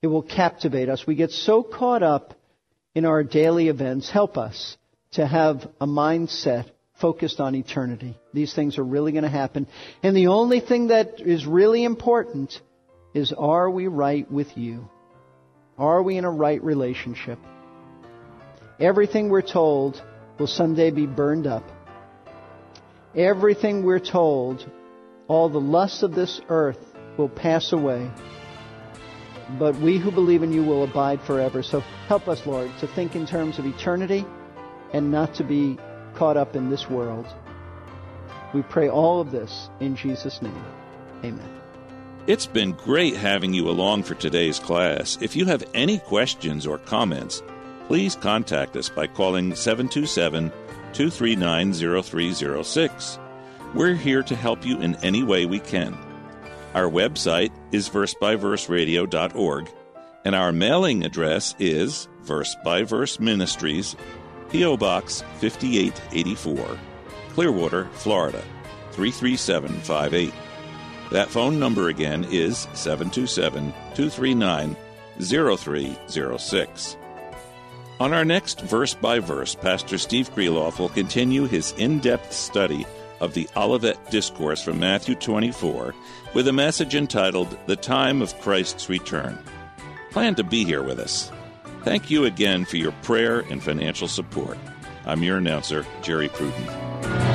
It 0.00 0.06
will 0.06 0.22
captivate 0.22 0.88
us. 0.88 1.06
We 1.06 1.16
get 1.16 1.30
so 1.30 1.62
caught 1.64 2.04
up 2.04 2.34
in 2.94 3.04
our 3.04 3.24
daily 3.24 3.68
events. 3.68 4.08
Help 4.08 4.38
us 4.38 4.76
to 5.12 5.26
have 5.26 5.68
a 5.80 5.86
mindset 5.86 6.70
focused 7.00 7.40
on 7.40 7.54
eternity. 7.54 8.16
These 8.32 8.54
things 8.54 8.78
are 8.78 8.84
really 8.84 9.12
going 9.12 9.24
to 9.24 9.30
happen. 9.30 9.66
And 10.02 10.16
the 10.16 10.28
only 10.28 10.60
thing 10.60 10.88
that 10.88 11.20
is 11.20 11.46
really 11.46 11.84
important 11.84 12.60
is 13.14 13.32
are 13.32 13.70
we 13.70 13.86
right 13.86 14.30
with 14.30 14.56
you? 14.56 14.88
Are 15.78 16.02
we 16.02 16.16
in 16.16 16.24
a 16.24 16.30
right 16.30 16.62
relationship? 16.62 17.38
Everything 18.78 19.28
we're 19.28 19.42
told 19.42 20.02
will 20.38 20.46
someday 20.46 20.90
be 20.90 21.06
burned 21.06 21.46
up. 21.46 21.64
Everything 23.14 23.84
we're 23.84 23.98
told, 23.98 24.70
all 25.26 25.48
the 25.48 25.60
lusts 25.60 26.02
of 26.02 26.14
this 26.14 26.40
earth 26.48 26.78
will 27.18 27.28
pass 27.28 27.72
away. 27.72 28.10
But 29.58 29.80
we 29.80 29.98
who 29.98 30.12
believe 30.12 30.42
in 30.42 30.52
you 30.52 30.62
will 30.62 30.84
abide 30.84 31.20
forever. 31.22 31.62
So 31.62 31.80
help 31.80 32.28
us, 32.28 32.46
Lord, 32.46 32.70
to 32.80 32.86
think 32.86 33.16
in 33.16 33.26
terms 33.26 33.58
of 33.58 33.66
eternity 33.66 34.24
and 34.92 35.10
not 35.10 35.34
to 35.36 35.44
be 35.44 35.78
caught 36.20 36.36
up 36.36 36.54
in 36.54 36.68
this 36.68 36.90
world. 36.90 37.24
We 38.52 38.60
pray 38.60 38.90
all 38.90 39.22
of 39.22 39.30
this 39.30 39.70
in 39.80 39.96
Jesus' 39.96 40.42
name. 40.42 40.64
Amen. 41.24 41.60
It's 42.26 42.44
been 42.44 42.72
great 42.72 43.16
having 43.16 43.54
you 43.54 43.70
along 43.70 44.02
for 44.02 44.14
today's 44.16 44.58
class. 44.58 45.16
If 45.22 45.34
you 45.34 45.46
have 45.46 45.64
any 45.72 45.98
questions 45.98 46.66
or 46.66 46.76
comments, 46.76 47.42
please 47.86 48.16
contact 48.16 48.76
us 48.76 48.90
by 48.90 49.06
calling 49.06 49.54
727 49.54 50.50
239 50.92 51.72
0306. 51.72 53.18
We're 53.72 53.94
here 53.94 54.22
to 54.24 54.36
help 54.36 54.66
you 54.66 54.78
in 54.78 54.96
any 54.96 55.22
way 55.22 55.46
we 55.46 55.60
can. 55.60 55.96
Our 56.74 56.90
website 56.90 57.50
is 57.72 57.88
versebyverseradio.org, 57.88 59.70
and 60.26 60.34
our 60.34 60.52
mailing 60.52 61.02
address 61.02 61.54
is 61.58 62.08
Verse 62.24 62.54
by 62.62 62.82
Verse 62.82 63.18
Ministries, 63.18 63.96
P.O. 64.50 64.76
Box 64.76 65.22
5884, 65.38 66.78
Clearwater, 67.30 67.86
Florida 67.92 68.42
33758. 68.92 70.34
That 71.10 71.28
phone 71.28 71.58
number 71.58 71.88
again 71.88 72.24
is 72.30 72.68
727 72.74 73.72
239 73.94 74.76
0306. 75.20 76.96
On 78.00 78.12
our 78.14 78.24
next 78.24 78.62
verse 78.62 78.94
by 78.94 79.18
verse, 79.18 79.54
Pastor 79.54 79.98
Steve 79.98 80.34
Kreloff 80.34 80.78
will 80.78 80.88
continue 80.88 81.46
his 81.46 81.72
in 81.72 81.98
depth 81.98 82.32
study 82.32 82.86
of 83.20 83.34
the 83.34 83.48
Olivet 83.56 84.10
Discourse 84.10 84.62
from 84.62 84.80
Matthew 84.80 85.14
24 85.14 85.94
with 86.32 86.48
a 86.48 86.52
message 86.52 86.94
entitled 86.94 87.58
The 87.66 87.76
Time 87.76 88.22
of 88.22 88.38
Christ's 88.40 88.88
Return. 88.88 89.38
Plan 90.10 90.34
to 90.36 90.44
be 90.44 90.64
here 90.64 90.82
with 90.82 90.98
us. 90.98 91.30
Thank 91.82 92.10
you 92.10 92.26
again 92.26 92.64
for 92.64 92.76
your 92.76 92.92
prayer 93.02 93.40
and 93.40 93.62
financial 93.62 94.08
support. 94.08 94.58
I'm 95.06 95.22
your 95.22 95.38
announcer, 95.38 95.86
Jerry 96.02 96.28
Pruden. 96.28 97.29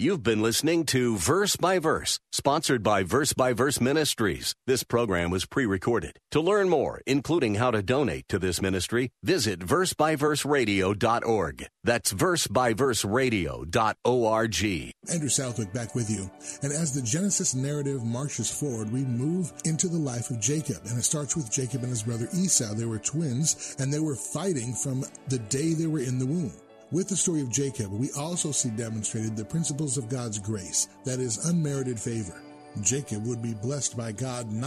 You've 0.00 0.22
been 0.22 0.40
listening 0.40 0.86
to 0.86 1.18
Verse 1.18 1.56
by 1.56 1.78
Verse, 1.78 2.18
sponsored 2.32 2.82
by 2.82 3.02
Verse 3.02 3.34
by 3.34 3.52
Verse 3.52 3.82
Ministries. 3.82 4.54
This 4.66 4.82
program 4.82 5.30
was 5.30 5.44
pre 5.44 5.66
recorded. 5.66 6.18
To 6.30 6.40
learn 6.40 6.70
more, 6.70 7.02
including 7.06 7.56
how 7.56 7.70
to 7.70 7.82
donate 7.82 8.26
to 8.30 8.38
this 8.38 8.62
ministry, 8.62 9.10
visit 9.22 9.60
versebyverseradio.org. 9.60 11.66
That's 11.84 12.14
versebyverseradio.org. 12.14 14.92
Andrew 15.12 15.28
Southwick 15.28 15.74
back 15.74 15.94
with 15.94 16.08
you. 16.08 16.30
And 16.62 16.72
as 16.72 16.94
the 16.94 17.02
Genesis 17.02 17.54
narrative 17.54 18.02
marches 18.02 18.50
forward, 18.50 18.90
we 18.90 19.04
move 19.04 19.52
into 19.66 19.88
the 19.88 19.98
life 19.98 20.30
of 20.30 20.40
Jacob. 20.40 20.78
And 20.86 20.98
it 20.98 21.02
starts 21.02 21.36
with 21.36 21.52
Jacob 21.52 21.82
and 21.82 21.90
his 21.90 22.04
brother 22.04 22.26
Esau. 22.32 22.72
They 22.72 22.86
were 22.86 23.00
twins, 23.00 23.76
and 23.78 23.92
they 23.92 24.00
were 24.00 24.16
fighting 24.16 24.72
from 24.72 25.04
the 25.28 25.40
day 25.50 25.74
they 25.74 25.88
were 25.88 26.00
in 26.00 26.18
the 26.18 26.24
womb. 26.24 26.54
With 26.92 27.08
the 27.08 27.14
story 27.14 27.40
of 27.40 27.50
Jacob, 27.50 27.92
we 27.92 28.10
also 28.16 28.50
see 28.50 28.70
demonstrated 28.70 29.36
the 29.36 29.44
principles 29.44 29.96
of 29.96 30.08
God's 30.08 30.40
grace, 30.40 30.88
that 31.04 31.20
is, 31.20 31.44
unmerited 31.46 32.00
favor. 32.00 32.42
Jacob 32.80 33.24
would 33.26 33.40
be 33.40 33.54
blessed 33.54 33.96
by 33.96 34.10
God 34.10 34.50
not 34.50 34.66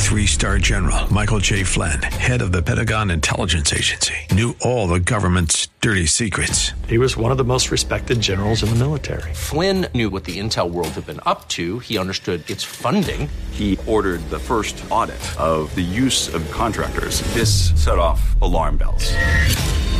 Three 0.00 0.26
star 0.26 0.58
general 0.58 1.12
Michael 1.12 1.38
J. 1.38 1.62
Flynn, 1.62 2.02
head 2.02 2.40
of 2.40 2.50
the 2.50 2.62
Pentagon 2.62 3.10
Intelligence 3.10 3.72
Agency, 3.72 4.14
knew 4.32 4.56
all 4.62 4.88
the 4.88 4.98
government's 4.98 5.68
dirty 5.82 6.06
secrets. 6.06 6.72
He 6.88 6.98
was 6.98 7.16
one 7.16 7.30
of 7.30 7.38
the 7.38 7.44
most 7.44 7.70
respected 7.70 8.20
generals 8.20 8.62
in 8.62 8.70
the 8.70 8.76
military. 8.76 9.32
Flynn 9.34 9.86
knew 9.94 10.08
what 10.10 10.24
the 10.24 10.40
intel 10.40 10.70
world 10.70 10.88
had 10.88 11.06
been 11.06 11.20
up 11.26 11.46
to. 11.48 11.78
He 11.78 11.98
understood 11.98 12.48
its 12.50 12.64
funding. 12.64 13.28
He 13.52 13.78
ordered 13.86 14.28
the 14.30 14.38
first 14.38 14.82
audit 14.90 15.20
of 15.38 15.72
the 15.74 15.82
use 15.82 16.34
of 16.34 16.50
contractors. 16.50 17.20
This 17.34 17.70
set 17.80 17.98
off 17.98 18.40
alarm 18.40 18.78
bells. 18.78 19.14